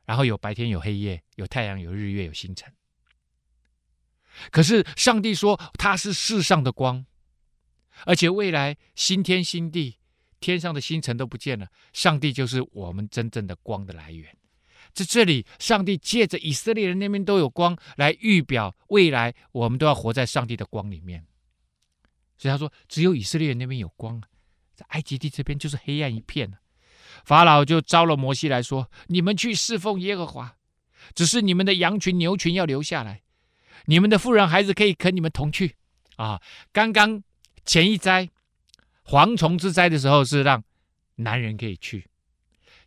[0.05, 2.73] 然后有白天有黑夜，有太阳有日月有星辰。
[4.51, 7.05] 可是上帝说他是世上的光，
[8.05, 9.97] 而且未来新天新地。
[10.41, 14.37] 天上的星辰都不见了，上帝就是我们真正的光的来源。
[14.95, 21.23] 在这里，上帝借着以色列人那边都有光来预表未来，我们都要活在上帝的光里面。
[22.35, 24.19] 所以他说，只有以色列人那边有光，
[24.73, 26.51] 在埃及地这边就是黑暗一片。
[27.23, 30.55] 法老就招了摩西来说：“你们去侍奉耶和华，
[31.13, 33.21] 只是你们的羊群、牛群要留下来，
[33.85, 35.75] 你们的妇人孩子可以跟你们同去。”
[36.17, 37.21] 啊，刚刚
[37.65, 38.29] 前一灾。
[39.07, 40.63] 蝗虫之灾的时候是让
[41.17, 42.09] 男人可以去，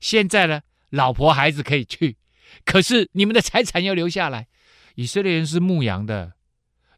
[0.01, 2.17] 现在呢，老婆孩子可以去，
[2.65, 4.49] 可是你们的财产要留下来。
[4.95, 6.35] 以色列人是牧羊的，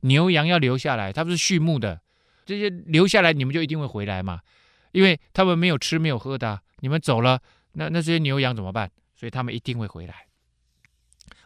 [0.01, 2.01] 牛羊要留下来，他们是畜牧的，
[2.47, 4.41] 这些留下来，你们就一定会回来嘛，
[4.93, 7.41] 因为他们没有吃没有喝的，你们走了，
[7.73, 8.91] 那那这些牛羊怎么办？
[9.15, 10.27] 所以他们一定会回来。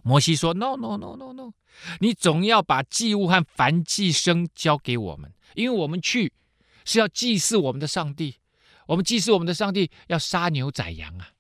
[0.03, 1.53] 摩西说：“No No No No No，
[2.01, 6.33] 你总要把祭物和燔祭牲交给我们，因为我们去。”
[6.87, 8.37] 是要祭祀我们的上帝，
[8.89, 11.31] 我们祭祀我们的上帝要杀牛宰羊啊，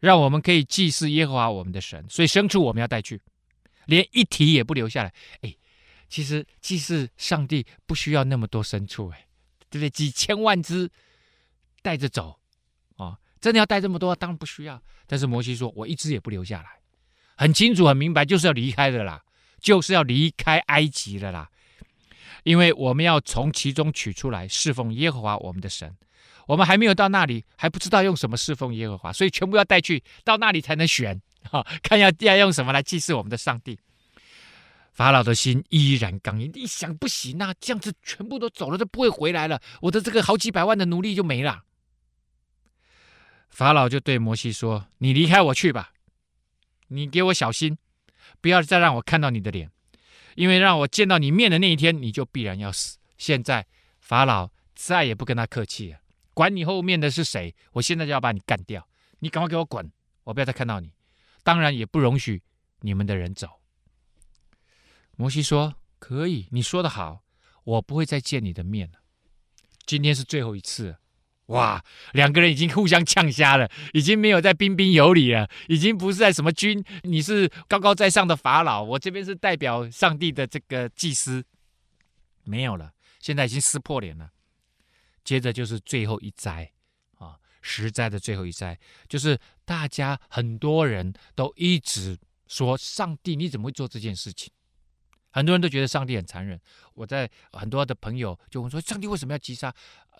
[0.00, 2.04] 让我们可以祭祀耶和华我们的神。
[2.08, 3.20] 所以牲畜我们要带去，
[3.86, 5.12] 连一蹄也不留下来。
[5.42, 5.54] 哎，
[6.08, 9.26] 其实祭祀上帝不需要那么多牲畜，哎，
[9.68, 9.90] 对不对？
[9.90, 10.90] 几千万只
[11.82, 12.38] 带着走
[12.96, 14.16] 啊，哦，真的要带这么多？
[14.16, 14.82] 当然不需要。
[15.06, 16.68] 但是摩西说，我一只也不留下来，
[17.36, 19.22] 很清楚很明白，就是要离开的啦，
[19.60, 21.50] 就是要离开埃及的啦。
[22.44, 25.94] 因为我们要从其中取出来侍奉耶和华我们的神，
[26.50, 33.78] 我们还没有到那里，还不知道用什么侍奉耶和华，所以全部要带去，到那里才能选，哈，看要要用什么来祭祀我们的上帝。
[34.92, 41.62] 法老的心依然刚硬，一想不行，啊这样子全部都走了，就不会回来了，我的这个好几百万的奴隶就没了。
[43.48, 45.92] 法老就对摩西说：“你离开我去吧，
[46.88, 47.78] 你给我小心，
[48.40, 49.70] 不要再让我看到你的脸。”
[50.34, 52.98] 因为让我见到你面的那一天，你就必然要死。
[53.18, 53.66] 现在
[54.00, 55.98] 法老再也不跟他客气了，
[56.34, 58.86] 管你后面的是谁，我现在就要把你干掉。
[59.18, 59.90] 你赶快给我滚，
[60.24, 60.92] 我不要再看到你。
[61.42, 62.42] 当然也不容许
[62.80, 63.60] 你们的人走。
[65.16, 67.22] 摩西说：“可以，你说的好，
[67.64, 68.98] 我不会再见你的面了。
[69.84, 70.96] 今天是最后一次。”
[71.50, 81.44] 哇，两个人已经互相呛瞎了，已经没有在彬彬有礼了，已经不是在什么君，你是高高在上的法老，我这边是代表上帝的这个祭司，
[82.44, 84.30] 没有了，现在已经撕破脸了。
[85.24, 86.70] 接着就是最后一灾
[87.18, 88.78] 啊，十灾的最后一灾，
[89.08, 94.52] 就是大家很多人都一直说，上帝你怎么会做这件事情？
[95.32, 96.60] 很多人都觉得上帝很残忍。
[96.94, 99.72] 我在很多的朋友就问说：上帝为什么要击杀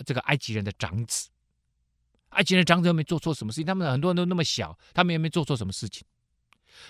[0.07, 1.29] 这个埃及人的长子？
[2.29, 6.07] 埃及人长子又没做错什么事情，他们很多人都那么小，他们又没做错什么事情。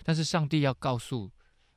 [0.05, 1.33] 但是上帝要告诉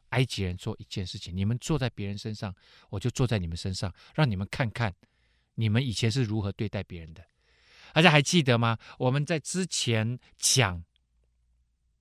[0.10, 2.54] 埃及人做一件事情：你们坐在别人身上，
[2.89, 4.93] 我就坐在你们身上，让你们看看
[5.55, 7.23] 你们以前是如何对待别人的。
[7.93, 8.77] 大家还记得吗？
[8.97, 10.83] 我们在之前讲。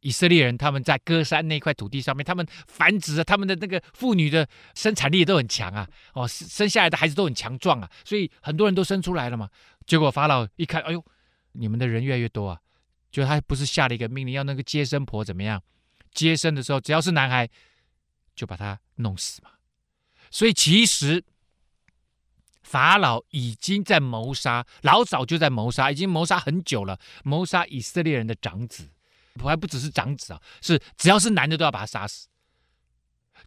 [0.04, 9.48] 以色列人他们在歌山那块土地上面，他们繁殖，他们的那个妇女的生产力都很强啊，哦，生下来的孩子都很强壮啊，所以很多人都生出来了嘛。
[9.86, 11.04] 结果法老一看，哎呦，
[11.52, 12.58] 你们的人越来越多啊，
[13.12, 15.62] 就他不是下了一个命令，要那个接生婆怎么样？
[16.10, 17.48] 接生的时候，只要是男孩，
[18.34, 19.50] 就把他弄死嘛。
[20.32, 21.22] 所以其实
[22.62, 28.88] 法老已经在谋杀，老早就在谋杀，已经谋杀很久了，谋杀以色列人的长子。
[29.38, 32.28] 还不只是长子啊，是只要是男的都要把他杀死，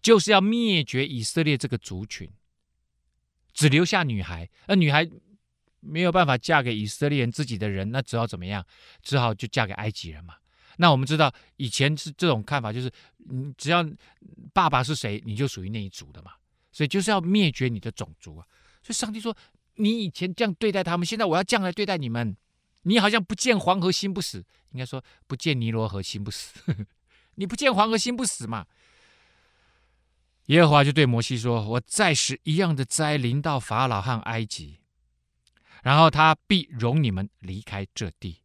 [0.01, 2.27] 就是要灭绝以色列这个族群，
[3.53, 4.49] 只留下女孩。
[4.65, 5.07] 那女孩
[5.81, 8.65] 没有办法嫁给以色列人自己的人，那只好怎么样？
[9.03, 10.33] 只好就嫁给埃及人嘛。
[10.77, 13.87] 那我们知道以前是这种看法，就是你只要
[14.53, 16.31] 爸爸是谁，你就属于那一族的嘛。
[16.71, 18.47] 所以就是要灭绝你的种族啊。
[18.85, 19.35] 就上帝说
[19.77, 22.37] ：“你以前这样对待他们，现在我要这样来对待你们。”
[22.87, 26.53] 你好像不见黄河心不死，应该说不见尼罗河心不死。
[27.33, 28.67] 你不见黄河心不死嘛？
[30.45, 34.77] 耶和华就对摩西说：“我再使一样的灾临到法老和埃及，
[35.81, 38.43] 然后他必容你们离开这地。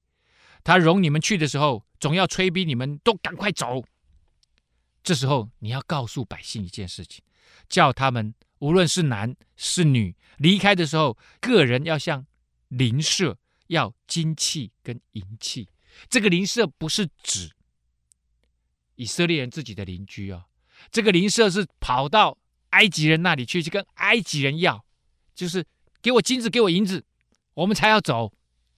[0.64, 3.84] 他容你们去的时候，总要催逼你们都赶快走。
[5.02, 7.22] 这时候你要告诉百姓一件事情，
[7.68, 12.26] 叫他们无论是男是女，离开的时候，个人要向
[12.68, 15.68] 邻舍要金器跟银器。
[16.08, 17.50] 这个邻舍不是指
[18.94, 20.44] 以色列人自己的邻居哦。”
[20.90, 22.38] 这个邻舍是跑到
[22.70, 24.82] 埃及人那里去，去跟埃及人要，
[25.34, 25.66] 就是
[26.00, 27.04] 给我金子，给我银子，
[27.52, 28.32] 我们才要走。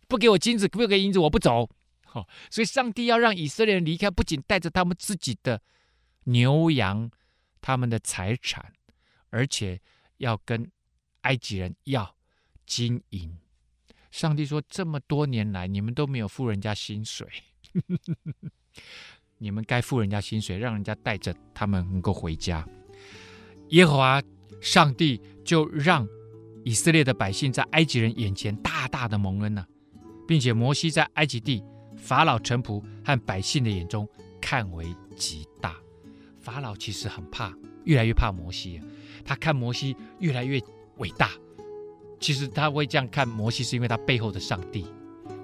[0.08, 1.70] 不给我金子，不给银子，我不走。
[2.04, 5.62] 好，所以上帝要让以色列人离开，不仅带着他们自己的
[6.24, 7.08] 牛羊、
[7.60, 8.72] 他们的财产，
[9.30, 9.80] 而且
[10.18, 10.68] 要跟
[11.22, 12.14] 埃及人要
[12.66, 13.36] 金银。
[14.10, 17.26] 上帝说：这么多年来，你们都没有付人家薪水。
[19.38, 22.66] 你们该付人家薪水，让人家带着他们能够回家。
[23.70, 24.22] 耶和华
[24.60, 26.06] 上帝就让
[26.64, 29.66] 以色列的百姓在埃及人眼前大大的蒙恩了，
[30.28, 31.64] 并且摩西在埃及地
[31.96, 34.08] 法老臣仆和百姓的眼中
[34.40, 35.74] 看为极大。
[36.38, 37.52] 法老其实很怕，
[37.84, 38.80] 越来越怕摩西，
[39.24, 40.60] 他看摩西越来越
[41.02, 41.30] 伟大。
[42.20, 44.86] 其实他会这样看摩西，是因为他背后的上帝。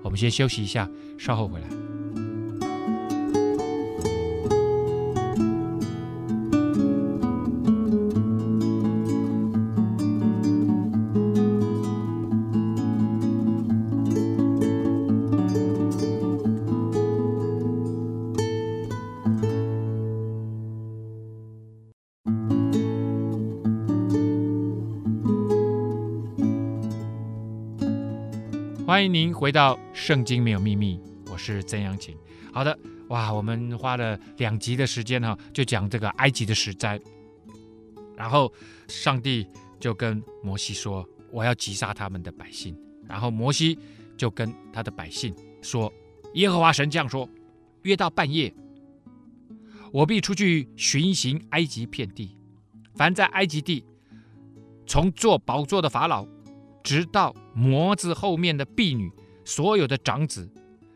[0.05, 1.69] 我们先休息一下，稍后回来。
[29.09, 30.99] 您回到《圣经没有秘密》，
[31.33, 32.15] 我是曾阳晴。
[32.53, 37.01] 好的，哇，我们花了两集的时间哈，就讲这个埃及的十灾。
[38.15, 38.53] 然后
[38.87, 39.47] 上帝
[39.81, 42.77] 就跟摩西说：“我要击杀他们的百姓。”
[43.09, 43.79] 然后摩西
[44.17, 45.93] 就跟他的百姓说
[46.35, 47.29] ：“耶和华神这样说：
[47.83, 48.53] 约到半夜，
[49.91, 52.37] 我必出去巡行埃及遍地，
[52.95, 53.85] 凡在埃及地
[54.87, 56.27] 从坐宝座的法老。”
[56.85, 59.11] 直到魔子后面的婢女，
[59.45, 60.49] 所有的长子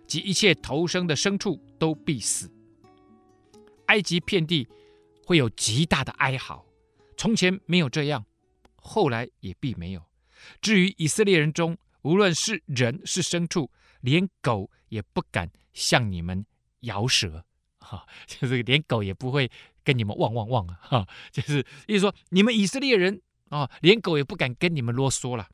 [0.06, 2.48] 及一切投生的牲畜都必死。
[3.86, 4.68] 埃及遍地
[5.26, 6.64] 会有极大的哀嚎，
[7.16, 8.24] 从前没有这样，
[8.76, 10.00] 后来也必没有。
[10.60, 13.68] 至于以色列人中，无论是人是牲畜，
[14.00, 16.46] 连狗也不敢向你们
[16.82, 17.44] 摇舌，
[17.82, 19.50] 哈，就是连狗也不会
[19.82, 25.48] 跟你们汪汪汪啊，哈， 就是意思说， 你们以色列人啊，连狗也不敢跟你们啰嗦了。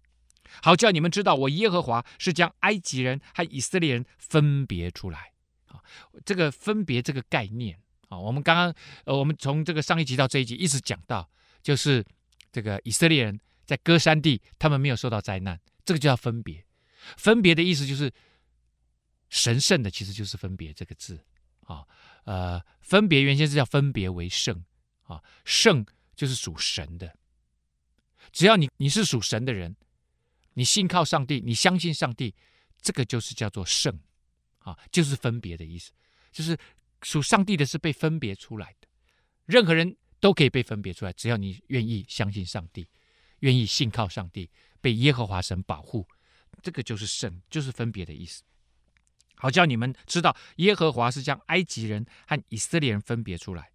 [0.63, 5.33] 好叫你们知道，我耶和华是将埃及人和以色列人分别出来
[5.67, 5.83] 啊！
[6.25, 11.29] 这个分别这个概念啊，我们刚刚呃，我们从这个上一集到这一集一直讲到，
[11.63, 12.05] 就是
[12.51, 16.65] 这个以色列人在歌珊地，他们没有受到灾难，这个就叫分别。
[17.17, 18.13] 分别的意思就是
[19.29, 21.23] 神圣的，其实就是分别这个字
[21.67, 21.85] 啊。
[22.25, 24.65] 呃，分别原先是叫分别为圣
[25.05, 25.85] 啊，圣
[26.17, 27.15] 就是属神的。
[28.33, 29.77] 只要你你是属神的人。
[30.59, 32.35] 你信靠上帝，你相信上帝，
[32.83, 33.97] 这个就是叫做圣，
[34.59, 35.93] 啊，就是分别的意思，
[36.33, 36.59] 就是
[37.03, 38.89] 属上帝的是被分别出来的，
[39.47, 42.89] 任何人都可以被分别出来，只要你愿意相信上帝，
[43.39, 46.05] 愿意信靠上帝，被耶和华神保护，
[46.61, 48.43] 这个就是圣，就是分别的意思。
[49.37, 53.71] 好，叫你们知道，耶和华是将埃及人和以色列人分别出来，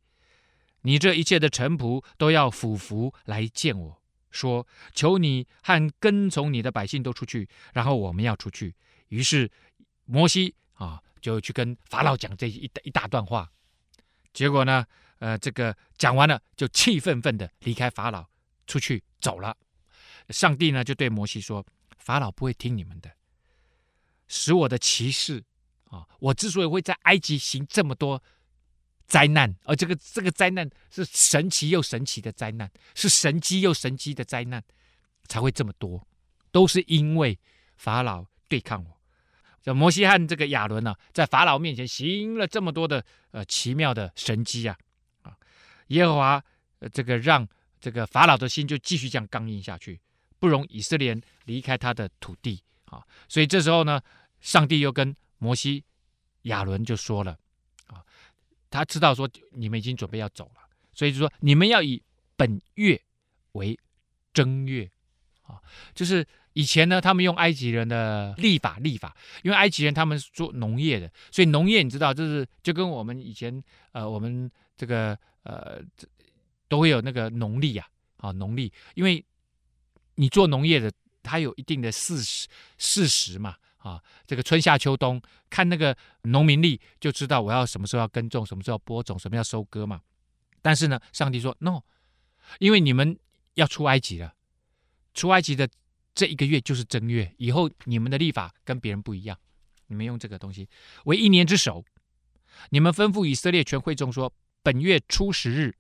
[0.82, 4.03] 你这一切的臣仆都要俯伏来见我。
[4.34, 8.76] 说：“求你和跟从你的百姓都出去，然后我们要出去。”
[9.08, 9.50] 于是
[10.06, 13.50] 摩西啊，就去跟法老讲这一一大段话。
[14.34, 14.86] 结果呢，
[15.20, 18.26] 呃，这个讲完了，就气愤愤的离开法老，
[18.68, 19.56] 出去走了。
[20.30, 21.66] 上帝呢，就对摩西说
[22.00, 23.12] ：“法老不会听你们的，
[24.28, 25.44] 使我的骑士
[25.86, 28.22] 啊，我之所以会在埃及行这么多。”
[29.14, 34.64] 灾难，而这个这个灾难是神奇又神奇的灾难，是神迹又神迹的灾难，
[35.28, 36.04] 才会这么多，
[36.52, 37.38] 都是因为
[37.78, 39.00] 法老对抗我。
[39.62, 44.76] 这摩西和这个亚伦呢、啊，在法老面前行了这么多的呃奇妙的神迹啊
[45.22, 45.38] 啊！
[45.90, 46.44] 耶和华、
[46.80, 47.48] 呃、这个让
[47.80, 50.02] 这个法老的心就继续这样刚硬下去，
[50.40, 53.06] 不容以色列人离开他的土地啊。
[53.30, 54.02] 所以这时候呢，
[54.42, 55.84] 上帝又跟摩西、
[56.42, 57.38] 亚伦就说了。
[58.74, 60.62] 他知道说你们已经准备要走了，
[60.94, 62.02] 所以就说你们要以
[62.36, 63.00] 本月
[63.52, 63.78] 为
[64.34, 64.90] 正月
[65.44, 65.62] 啊，
[65.94, 75.80] 就是以前呢，他们用埃及人的历法历法，因为埃及人他们是做农业的，所以农业你知道，就是就跟我们以前呃，我们这个呃，
[76.68, 79.24] 都会有那个农历啊，啊农历，因为
[80.16, 82.48] 你做农业的，它有一定的事实
[82.80, 90.02] 事实嘛，啊，这个春夏秋冬，看那个农民历就知道我要什么时候要耕种，什么时候要播种，什么要收割嘛。
[90.62, 91.82] 但是呢，上帝说 no，
[92.60, 93.20] 因为你们
[93.56, 94.34] 要出埃及了，
[95.14, 95.70] 出埃及的
[96.16, 99.38] 这一个月就是正月，以后你们的历法跟别人不一样，
[99.88, 100.70] 你们用这个东西
[101.04, 101.84] 为一年之首。
[102.70, 104.32] 你们吩咐以色列全会众说：
[104.62, 105.76] 本月初十日，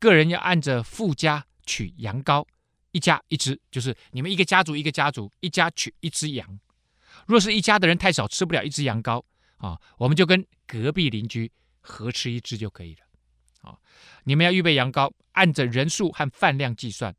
[0.00, 2.44] 个人要按着父家取羊羔，
[2.90, 6.58] 一家一只，就是你们一个家族一个家族一家取一只羊。
[7.26, 9.22] 若是一家的人太少，吃不了一只羊羔
[9.58, 11.50] 啊，我们就跟隔壁邻居
[11.80, 13.00] 合吃一只就可以了。
[13.62, 13.78] 啊，
[14.24, 17.14] 你们要预备羊羔，按着人数和饭量计算，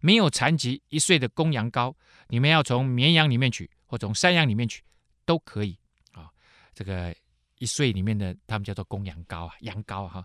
[0.00, 1.94] 没有残疾一岁的公羊羔，
[2.28, 4.82] 你们要从绵羊里面取，或从山羊里面取，
[5.24, 5.78] 都可以。
[6.12, 6.30] 啊，
[6.74, 7.14] 这个。
[7.58, 10.22] 一岁里面的，他们叫做公羊羔啊，羊羔哈。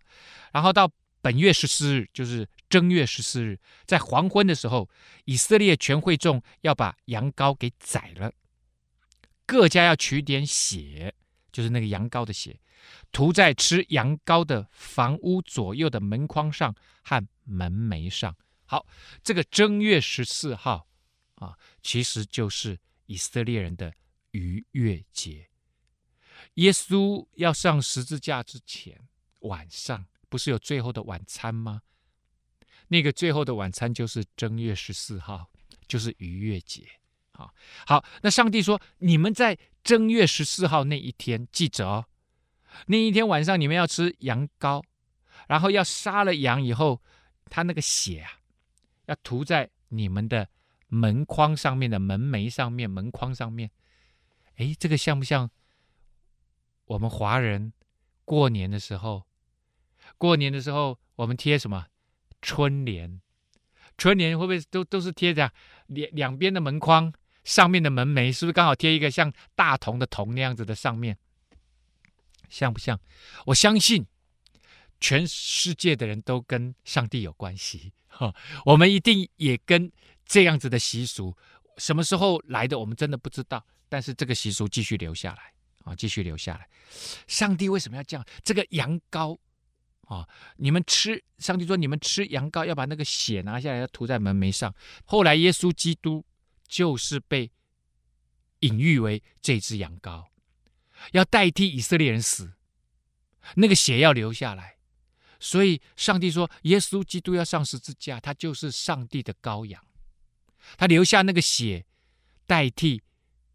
[0.51, 4.89] 然后到本月十四日，就是正月十四日，在黄昏的时候，
[5.25, 8.33] 以色列全会众要把羊羔给宰了，
[9.49, 11.11] 各家要取点血，
[11.51, 12.59] 就是那个羊羔的血，
[13.11, 18.37] 涂在吃羊羔的房屋左右的门框上和门楣上。
[18.65, 18.85] 好，
[19.23, 20.87] 这个正月十四号
[21.33, 23.91] 啊，其实就是以色列人的
[24.33, 25.49] 逾越节。
[26.53, 29.07] 耶稣要上十字架之前，
[29.39, 31.81] 晚上不是有最后的晚餐吗？
[32.89, 35.49] 那个最后的晚餐就是正月十四号，
[35.87, 36.87] 就是逾越节。
[37.39, 37.53] 好，
[37.87, 42.05] 好，那上帝说，你们在正月十四号那一天，记着哦，
[42.87, 44.83] 那一天晚上你们要吃羊羔，
[45.47, 47.01] 然后要杀了羊以后，
[47.49, 48.31] 他那个血啊，
[49.05, 50.49] 要涂在你们的
[50.87, 53.71] 门框上面的门楣上面、门框上面。
[54.57, 55.49] 哎，这个像不像？
[56.87, 57.71] 我们华人
[58.25, 59.23] 过年的时候，
[60.17, 61.85] 过年的时候我们贴什么
[62.41, 63.21] 春联？
[63.97, 65.51] 春联会不会都都是贴着
[65.87, 67.13] 两两边的门框，
[67.49, 71.17] 上面的门楣是不是刚好贴一个像大同的铜那样子的上面？
[72.47, 72.99] 像不像？
[73.47, 74.05] 我相信
[74.99, 78.31] 全世界的人都跟上帝有关系 哈，
[78.65, 79.91] 我们一定也跟
[80.27, 81.35] 这样子的习俗，
[81.77, 85.51] 什么时候来的我们真的不知道，但是这个习俗继续留下来。
[85.85, 86.69] 啊，继续留下来。
[87.25, 88.23] 上帝为什么要这样？
[88.43, 89.35] 这个羊羔
[90.05, 90.27] 啊，
[90.57, 94.71] 你们吃，上帝说你们吃羊羔要把那个血拿下来，要涂在门楣上。
[95.05, 96.23] 后来耶稣基督
[96.69, 97.51] 就是被
[98.59, 100.27] 隐喻为这只羊羔，
[101.11, 102.53] 要代替以色列人死，
[103.55, 104.77] 那个血要流下来。
[105.39, 109.83] 所以上帝说，耶稣基督要上十字架，他就是上帝的羔羊，
[110.77, 111.85] 他留下那个血，
[112.45, 113.01] 代替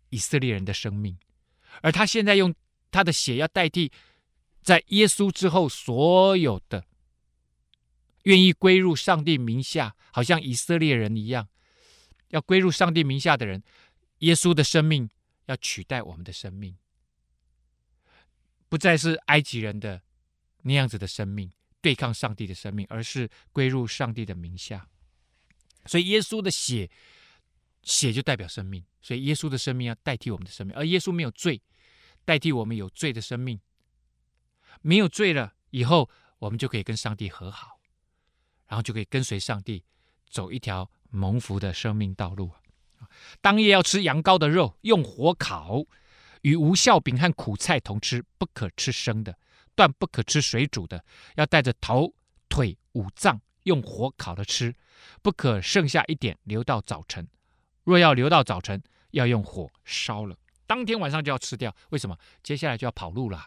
[0.08, 1.16] 以色列人的生命。
[1.82, 2.54] 而他现在用
[2.90, 3.92] 他的血要代替
[4.62, 6.86] 在耶稣之后所有的
[8.22, 11.48] 愿意归入上帝名下，好像以色列人一样，
[12.34, 13.62] 要归入上帝名下的人，
[14.18, 15.08] 耶稣的生命
[15.46, 16.76] 要取代我们的生命，
[18.68, 20.02] 不再是埃及人的
[20.62, 24.88] 那样子的生命对抗上帝的生命，而是归入上帝的名下。
[25.86, 26.90] 所以耶稣的血。
[27.86, 31.60] 血就代表生命，所以耶稣的生命要代替我们的生命，而耶稣没有罪，
[32.24, 33.60] 代替我们有罪的生命。
[34.80, 36.08] 没有罪了以后，
[36.38, 37.78] 我们就可以跟上帝和好，
[38.68, 39.84] 然后就可以跟随上帝
[40.30, 42.50] 走一条蒙福的生命道路。
[43.40, 45.84] 当夜要吃羊羔的肉，用火烤，
[46.42, 49.38] 与无效饼和苦菜同吃，不可吃生的，
[49.74, 51.04] 断不可吃水煮的，
[51.36, 52.12] 要带着头、
[52.48, 54.74] 腿、五脏，用火烤了吃，
[55.22, 57.26] 不可剩下一点留到早晨。
[57.84, 60.36] 若要留到早晨，要用火烧了，
[60.66, 61.74] 当天晚上就要吃掉。
[61.90, 62.18] 为什么？
[62.42, 63.46] 接下来就要跑路了，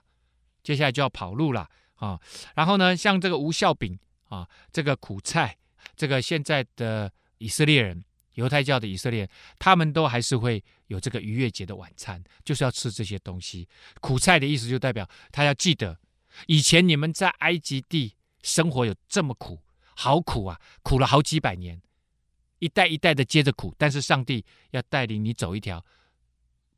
[0.63, 2.19] 接下来就要跑路了啊！
[2.55, 3.99] 然后呢，像这个无效饼
[4.29, 5.57] 啊，这个苦菜，
[5.95, 9.29] 这个现在的以色列人，犹太教的以色列人，
[9.59, 13.67] 他们都还是会有这个逾越节的晚餐，就是要吃这些东西。
[14.01, 15.99] 苦菜的意思就代表他要记得，
[16.47, 19.59] 以前你们在埃及地生活有这么苦，
[19.95, 21.81] 好苦啊，苦了好几百年。
[22.59, 25.85] 一代一代的接着苦，但是上帝要带领你走一条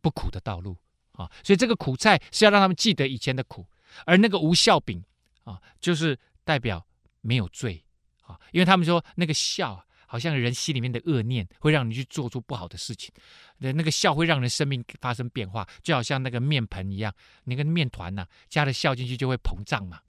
[0.01, 0.75] 不苦的道路
[1.13, 1.31] 啊！
[1.41, 3.65] 所以这个苦菜是要让他们记得以前的苦，
[4.05, 5.01] 而那个无酵饼
[5.45, 6.85] 啊，就是代表
[7.21, 7.81] 没有罪
[8.23, 13.13] 啊，因为他们说那个酵好像人心里面的恶念会让你去做出不好的事情，
[13.59, 19.99] 那那个笑会让人生命发生变化，就好像那个面盆一样，那个面团呐，加了笑进去就会膨胀嘛。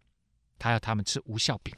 [0.59, 1.75] 他要他们吃无效饼，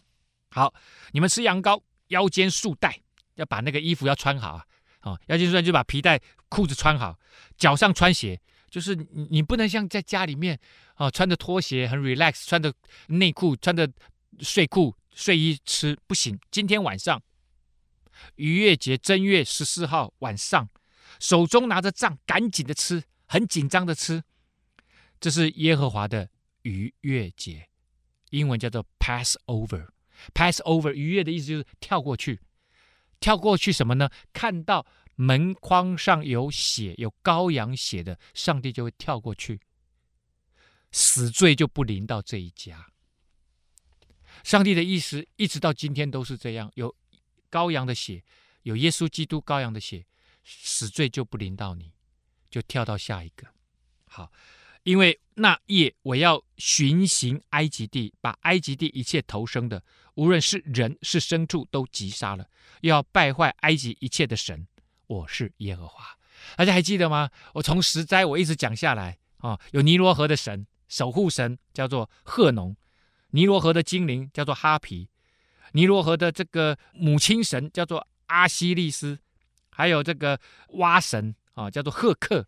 [0.51, 0.73] 好，
[1.11, 3.01] 你们吃羊羔，腰间束带。
[3.37, 4.67] 要把那个衣服要穿好啊，
[5.01, 6.21] 啊，腰间束带就把皮带
[6.51, 7.19] 裤子穿好，
[7.57, 10.59] 脚上穿鞋，就是你你不能像在家里面
[10.97, 12.73] 啊穿着拖鞋很 relax，穿着
[13.07, 13.91] 内裤穿着
[14.41, 16.39] 睡裤睡衣吃不行。
[16.51, 17.21] 今天晚上，
[18.37, 20.69] 逾越节正月十四号晚上，
[21.19, 24.23] 手中拿着杖，赶紧的吃，很紧张的吃。
[25.21, 26.29] 这是耶和华的
[26.63, 27.69] 逾越节，
[28.31, 29.89] 英文叫做 Passover。
[30.35, 32.41] Passover 逾越的意思就是跳过去，
[33.21, 34.09] 跳过去什么呢？
[34.33, 39.61] 看到门框上有血，有羔羊血的，上帝就会跳过去，
[40.91, 42.89] 死罪就不临到这一家。
[44.45, 46.95] 上帝的意思一直到今天都是这样：有
[47.53, 48.25] 羔羊的血，
[48.63, 50.07] 有耶稣基督羔羊的血，
[50.43, 51.93] 死罪就不临到你，
[52.51, 53.47] 就跳到下一个。
[54.07, 54.33] 好。
[54.85, 59.81] 因为那夜我要巡行埃及地，把埃及地一切头生的，
[60.15, 62.49] 无论是人是牲畜，都击杀了，
[62.81, 64.67] 又要败坏埃及一切的神。
[65.07, 66.19] 我是耶和华。
[66.57, 67.31] 大家还记得吗？
[67.55, 72.77] 我从十灾我一直讲下来啊，有尼罗河的神守护神叫做赫农，
[73.31, 75.09] 尼罗河的精灵叫做哈皮，
[75.73, 79.19] 尼罗河的这个母亲神叫做阿西利斯，
[79.71, 80.39] 还有这个
[80.75, 82.47] 蛙神啊叫做赫克，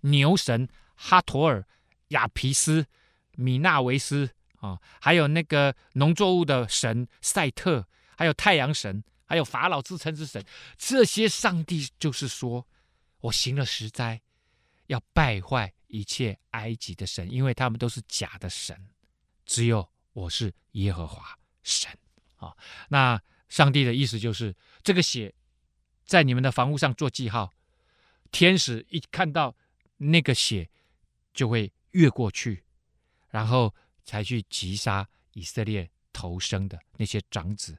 [0.00, 0.68] 牛神。
[0.94, 1.66] 哈托尔、
[2.08, 2.86] 亚皮斯、
[3.32, 10.44] 米纳维斯啊，还有那个农作物的神赛特，还有太阳神，还有法老自称之神，
[10.78, 12.68] 这些上帝就是说，
[13.18, 14.22] 我行了十灾，
[14.86, 18.88] 要败坏一切埃及的神，因为他们都是假的神，
[19.44, 21.90] 只有我是耶和华神
[22.42, 22.52] 啊。
[22.90, 25.32] 那上帝的意思就是，这个血
[26.04, 27.54] 在你们的房屋上做记号，
[28.30, 29.56] 天使一看到
[29.96, 30.68] 那个血。
[31.34, 32.62] 就会越过去，
[33.30, 33.74] 然后
[34.04, 37.74] 才去击杀以色列头生的那些长子，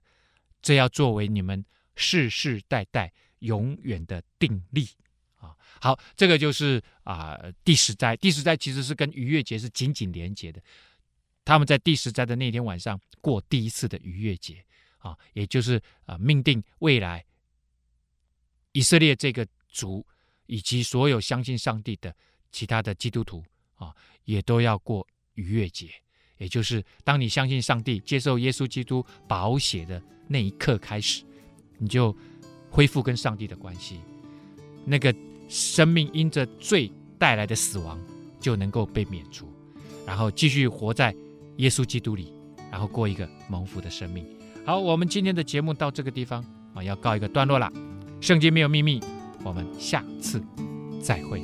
[0.59, 1.63] 这要作为你们
[1.95, 4.89] 世世代代永远的定例
[5.39, 5.55] 啊！
[5.79, 8.17] 好，这个就是啊第十灾。
[8.17, 10.59] 第十灾其实是跟逾越节是紧紧连接的。
[11.45, 14.63] 他们在第十灾的那天晚上过第一次的逾越节
[14.97, 17.25] 啊，也就是啊命定未来
[18.71, 20.05] 以色列这个族
[20.45, 22.15] 以及所有相信上帝的。
[22.55, 23.43] 其他的基督徒
[23.77, 25.89] 啊，也都要过逾越节，
[26.37, 31.23] 也就是当你相信上帝、接受耶稣基督宝血的那一刻开始，
[31.79, 32.15] 你就
[32.69, 33.99] 恢复跟上帝的关系，
[34.85, 35.11] 那个
[35.49, 37.99] 生命因着罪带来的死亡
[38.39, 39.51] 就能够被免除，
[40.05, 41.11] 然后继续活在
[41.57, 42.33] 耶稣基督里
[42.71, 44.25] 然后过一个蒙福的生命。
[44.65, 46.43] 好我们今天的节目到这个地方
[46.73, 47.71] 啊要告一个段落了。
[48.21, 49.01] 圣经没有秘密
[49.43, 50.41] 我们下次
[51.01, 51.41] 再会。